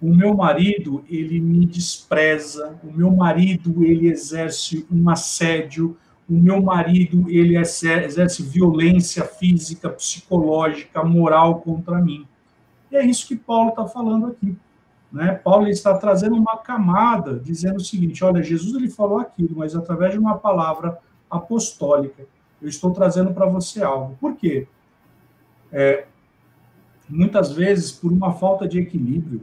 [0.00, 5.96] o meu marido ele me despreza, o meu marido ele exerce um assédio,
[6.28, 12.26] o meu marido ele exerce violência física, psicológica, moral contra mim.
[12.90, 14.54] E é isso que Paulo está falando aqui.
[15.12, 15.34] Né?
[15.34, 20.12] Paulo está trazendo uma camada, dizendo o seguinte: olha, Jesus ele falou aquilo, mas através
[20.12, 20.98] de uma palavra
[21.30, 22.24] apostólica,
[22.60, 24.16] eu estou trazendo para você algo.
[24.20, 24.66] Por quê?
[25.72, 26.06] É,
[27.08, 29.42] muitas vezes, por uma falta de equilíbrio,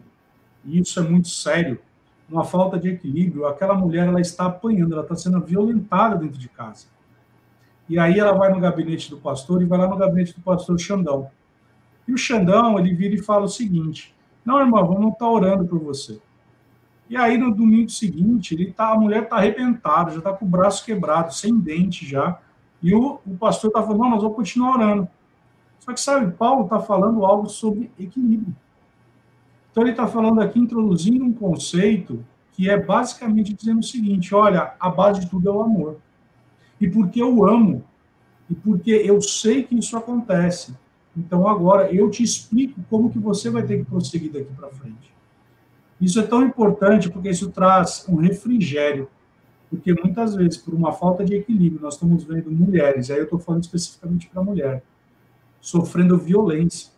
[0.66, 1.80] e isso é muito sério,
[2.30, 6.49] uma falta de equilíbrio, aquela mulher ela está apanhando, ela está sendo violentada dentro de
[6.49, 6.88] casa.
[7.88, 10.80] E aí ela vai no gabinete do pastor e vai lá no gabinete do pastor
[10.80, 11.30] Xandão.
[12.07, 14.12] E o Xandão, ele vira e fala o seguinte:
[14.45, 16.19] Não, irmão, vamos estar orando por você.
[17.09, 20.49] E aí no domingo seguinte, ele tá, a mulher está arrebentada, já está com o
[20.49, 22.39] braço quebrado, sem dente já.
[22.81, 25.07] E o, o pastor está falando: Não, nós vamos continuar orando.
[25.79, 28.55] Só que, sabe, Paulo está falando algo sobre equilíbrio.
[29.71, 32.23] Então, ele está falando aqui, introduzindo um conceito
[32.53, 35.97] que é basicamente dizendo o seguinte: olha, a base de tudo é o amor.
[36.79, 37.83] E porque eu amo,
[38.49, 40.75] e porque eu sei que isso acontece,
[41.16, 45.14] então agora eu te explico como que você vai ter que prosseguir daqui para frente.
[46.01, 49.07] Isso é tão importante porque isso traz um refrigério.
[49.70, 53.39] Porque muitas vezes, por uma falta de equilíbrio, nós estamos vendo mulheres, aí eu estou
[53.39, 54.84] falando especificamente para mulher,
[55.59, 56.91] sofrendo violência.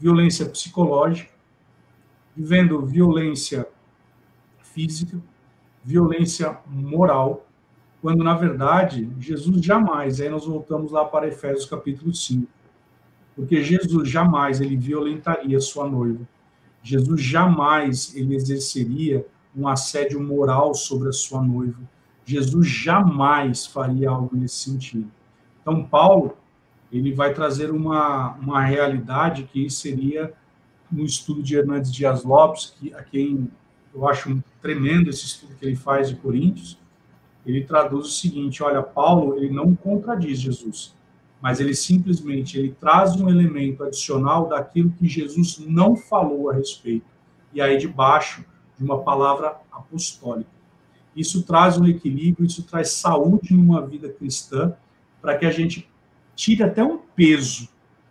[0.00, 1.32] Violência psicológica,
[2.36, 3.66] vivendo violência
[4.62, 5.20] física,
[5.82, 7.44] violência moral,
[8.00, 12.46] quando na verdade Jesus jamais, aí nós voltamos lá para Efésios capítulo 5,
[13.38, 16.26] porque Jesus jamais ele violentaria sua noiva.
[16.82, 19.24] Jesus jamais ele exerceria
[19.56, 21.78] um assédio moral sobre a sua noiva.
[22.24, 25.08] Jesus jamais faria algo nesse sentido.
[25.62, 26.36] Então Paulo
[26.90, 30.34] ele vai trazer uma, uma realidade que seria
[30.90, 33.48] no estudo de Hernandes Dias Lopes, que, a quem
[33.94, 36.76] eu acho tremendo esse estudo que ele faz de Coríntios,
[37.46, 40.92] ele traduz o seguinte, olha, Paulo, ele não contradiz Jesus,
[41.40, 47.06] mas ele simplesmente ele traz um elemento adicional daquilo que Jesus não falou a respeito.
[47.52, 48.44] E aí debaixo
[48.76, 50.50] de uma palavra apostólica.
[51.14, 54.74] Isso traz um equilíbrio, isso traz saúde numa vida cristã,
[55.20, 55.88] para que a gente
[56.36, 57.68] tire até um peso,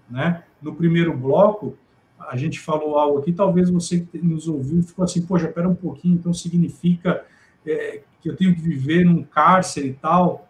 [0.10, 0.44] né?
[0.62, 1.78] No primeiro bloco,
[2.20, 5.76] a gente falou algo aqui, talvez você que nos ouviu ficou assim, poxa, espera um
[5.76, 7.26] pouquinho, então significa
[7.66, 10.50] é, que eu tenho que viver num cárcere e tal,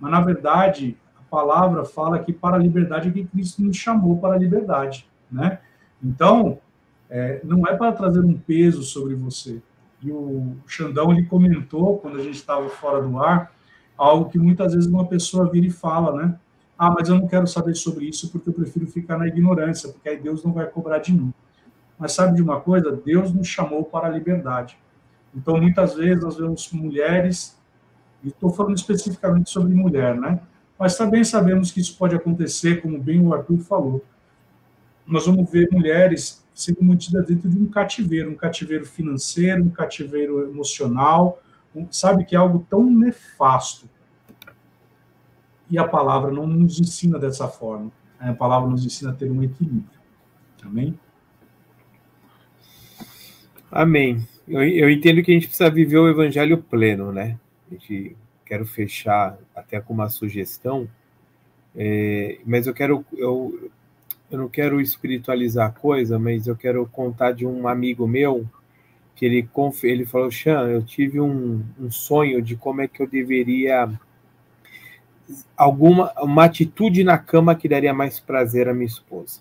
[0.00, 0.96] mas na verdade
[1.36, 5.58] palavra fala que para a liberdade é que Cristo nos chamou para a liberdade, né?
[6.02, 6.58] Então,
[7.08, 9.62] é, não é para trazer um peso sobre você.
[10.02, 13.52] E o Xandão, ele comentou, quando a gente estava fora do ar,
[13.96, 16.36] Algo que muitas vezes uma pessoa vira e fala, né?
[16.78, 20.08] Ah, mas eu não quero saber sobre isso porque eu prefiro ficar na ignorância, porque
[20.08, 21.32] aí Deus não vai cobrar de mim.
[21.96, 22.90] Mas sabe de uma coisa?
[22.90, 24.76] Deus nos chamou para a liberdade.
[25.34, 27.56] Então, muitas vezes, nós vemos mulheres,
[28.24, 30.40] e estou falando especificamente sobre mulher, né?
[30.82, 34.04] Mas também sabemos que isso pode acontecer, como bem o Arthur falou.
[35.06, 40.50] Nós vamos ver mulheres sendo mantidas dentro de um cativeiro, um cativeiro financeiro, um cativeiro
[40.50, 41.40] emocional,
[41.72, 43.88] um, sabe que é algo tão nefasto.
[45.70, 47.92] E a palavra não nos ensina dessa forma.
[48.18, 50.00] A palavra nos ensina a ter um equilíbrio.
[50.64, 50.98] Amém?
[53.70, 54.26] Amém.
[54.48, 57.38] Eu, eu entendo que a gente precisa viver o evangelho pleno, né?
[57.70, 58.16] A gente
[58.52, 60.86] quero fechar até com uma sugestão,
[61.74, 63.70] é, mas eu quero eu,
[64.30, 68.46] eu não quero espiritualizar a coisa, mas eu quero contar de um amigo meu
[69.16, 69.48] que ele
[69.84, 73.90] ele falou, Xan, eu tive um, um sonho de como é que eu deveria
[75.56, 79.40] alguma uma atitude na cama que daria mais prazer à minha esposa.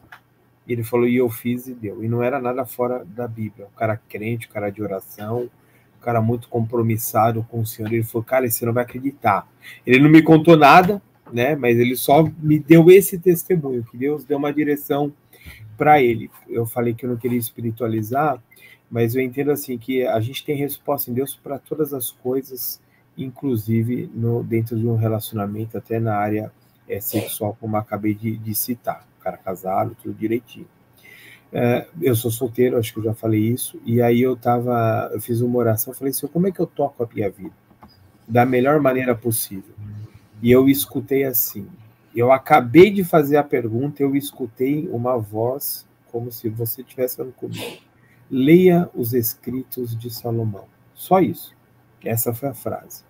[0.65, 2.01] E ele falou, e eu fiz e deu.
[2.01, 3.67] E não era nada fora da Bíblia.
[3.67, 5.49] O cara crente, o cara de oração,
[6.01, 7.91] cara muito compromissado com o Senhor.
[7.91, 9.47] Ele falou, cara, você não vai acreditar.
[9.85, 11.55] Ele não me contou nada, né?
[11.55, 15.13] Mas ele só me deu esse testemunho, que Deus deu uma direção
[15.77, 16.29] para ele.
[16.49, 18.41] Eu falei que eu não queria espiritualizar,
[18.89, 22.81] mas eu entendo assim que a gente tem resposta em Deus para todas as coisas,
[23.17, 26.51] inclusive no, dentro de um relacionamento, até na área
[26.87, 30.67] é, sexual, como acabei de, de citar cara casado, tudo direitinho.
[31.53, 35.19] É, eu sou solteiro, acho que eu já falei isso, e aí eu tava, eu
[35.19, 37.51] fiz uma oração, falei assim, como é que eu toco a minha vida?
[38.27, 39.75] Da melhor maneira possível.
[40.41, 41.67] E eu escutei assim,
[42.15, 47.33] eu acabei de fazer a pergunta, eu escutei uma voz como se você estivesse falando
[47.33, 47.77] comigo.
[48.29, 50.65] Leia os escritos de Salomão.
[50.93, 51.55] Só isso.
[52.03, 53.03] Essa foi a frase.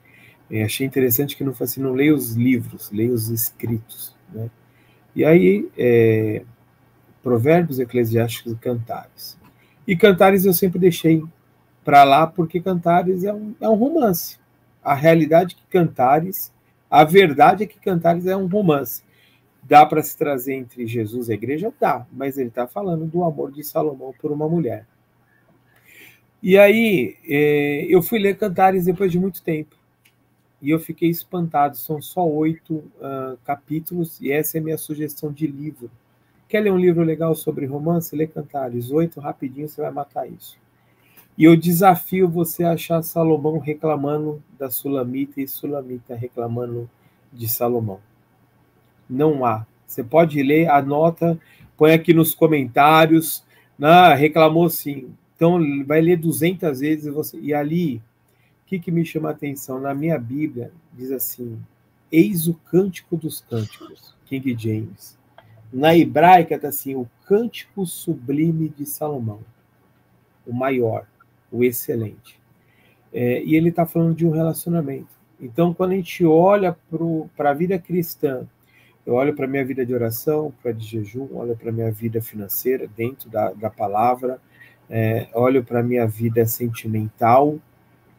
[0.64, 4.16] Achei interessante que não foi assim, não leia os livros, leia os escritos.
[4.34, 4.50] Né?
[5.16, 6.44] E aí, é,
[7.24, 9.38] Provérbios, Eclesiásticos e Cantares.
[9.88, 11.24] E Cantares eu sempre deixei
[11.84, 14.38] para lá, porque Cantares é um, é um romance.
[14.84, 16.52] A realidade é que Cantares,
[16.90, 19.04] a verdade é que Cantares é um romance.
[19.64, 21.72] Dá para se trazer entre Jesus e a igreja?
[21.80, 24.86] Dá, mas ele está falando do amor de Salomão por uma mulher.
[26.42, 29.76] E aí, é, eu fui ler Cantares depois de muito tempo
[30.62, 31.78] e eu fiquei espantado.
[31.78, 35.90] São só oito uh, capítulos e essa é a minha sugestão de livro.
[36.52, 38.14] Quer ler um livro legal sobre romance?
[38.14, 38.92] Lê Cantares.
[38.92, 40.58] Oito, rapidinho, você vai matar isso.
[41.38, 46.90] E eu desafio você a achar Salomão reclamando da Sulamita e Sulamita reclamando
[47.32, 48.02] de Salomão.
[49.10, 49.66] Não há.
[49.88, 51.40] Você pode ler, anota,
[51.78, 53.46] põe aqui nos comentários.
[53.82, 55.16] Ah, reclamou sim.
[55.36, 58.02] Então, vai ler 200 vezes e, você, e ali
[58.72, 59.82] que, que me chama a atenção?
[59.82, 61.60] Na minha Bíblia, diz assim:
[62.10, 65.20] Eis o cântico dos cânticos, King James.
[65.72, 69.40] Na hebraica está assim: o cântico sublime de Salomão,
[70.46, 71.06] o maior,
[71.52, 72.40] o excelente.
[73.14, 75.20] É, e ele está falando de um relacionamento.
[75.40, 76.78] Então, quando a gente olha
[77.36, 78.48] para a vida cristã,
[79.06, 81.92] eu olho para a minha vida de oração, para de jejum, olho para a minha
[81.92, 84.40] vida financeira dentro da, da palavra,
[84.90, 87.58] é, olho para a minha vida sentimental,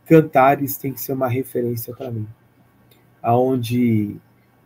[0.04, 2.26] Cantares tem que ser uma referência para mim,
[3.22, 4.16] aonde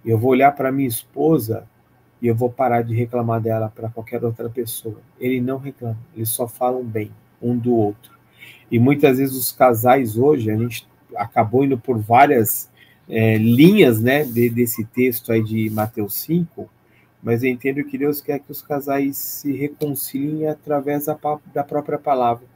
[0.04, 1.68] eu vou olhar para minha esposa
[2.20, 5.00] e eu vou parar de reclamar dela para qualquer outra pessoa.
[5.20, 7.10] Ele não reclama, eles só falam bem
[7.40, 8.12] um do outro.
[8.70, 12.70] E muitas vezes os casais hoje, a gente acabou indo por várias
[13.08, 16.68] é, linhas né, de, desse texto aí de Mateus 5,
[17.22, 21.16] mas eu entendo que Deus quer que os casais se reconciliem através da,
[21.52, 22.46] da própria palavra.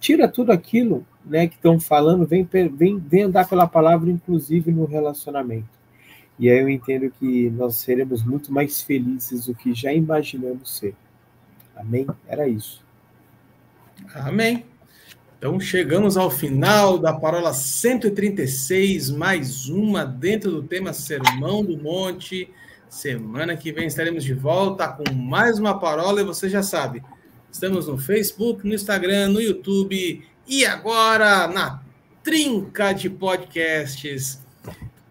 [0.00, 4.84] Tira tudo aquilo né, que estão falando, vem, vem, vem andar pela palavra, inclusive no
[4.84, 5.81] relacionamento.
[6.38, 10.94] E aí eu entendo que nós seremos muito mais felizes do que já imaginamos ser.
[11.76, 12.06] Amém?
[12.26, 12.82] Era isso.
[14.14, 14.64] Amém.
[15.38, 22.48] Então chegamos ao final da parola 136, mais uma dentro do tema Sermão do Monte.
[22.88, 27.02] Semana que vem estaremos de volta com mais uma parola e você já sabe,
[27.50, 31.82] estamos no Facebook, no Instagram, no YouTube e agora, na
[32.22, 34.40] trinca de podcasts,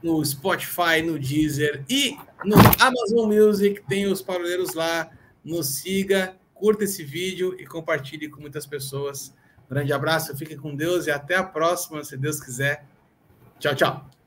[0.03, 5.09] no Spotify, no Deezer e no Amazon Music, tem os paroleiros lá.
[5.43, 9.33] Nos siga, curta esse vídeo e compartilhe com muitas pessoas.
[9.69, 12.85] Grande abraço, fiquem com Deus e até a próxima, se Deus quiser.
[13.59, 14.20] Tchau, tchau.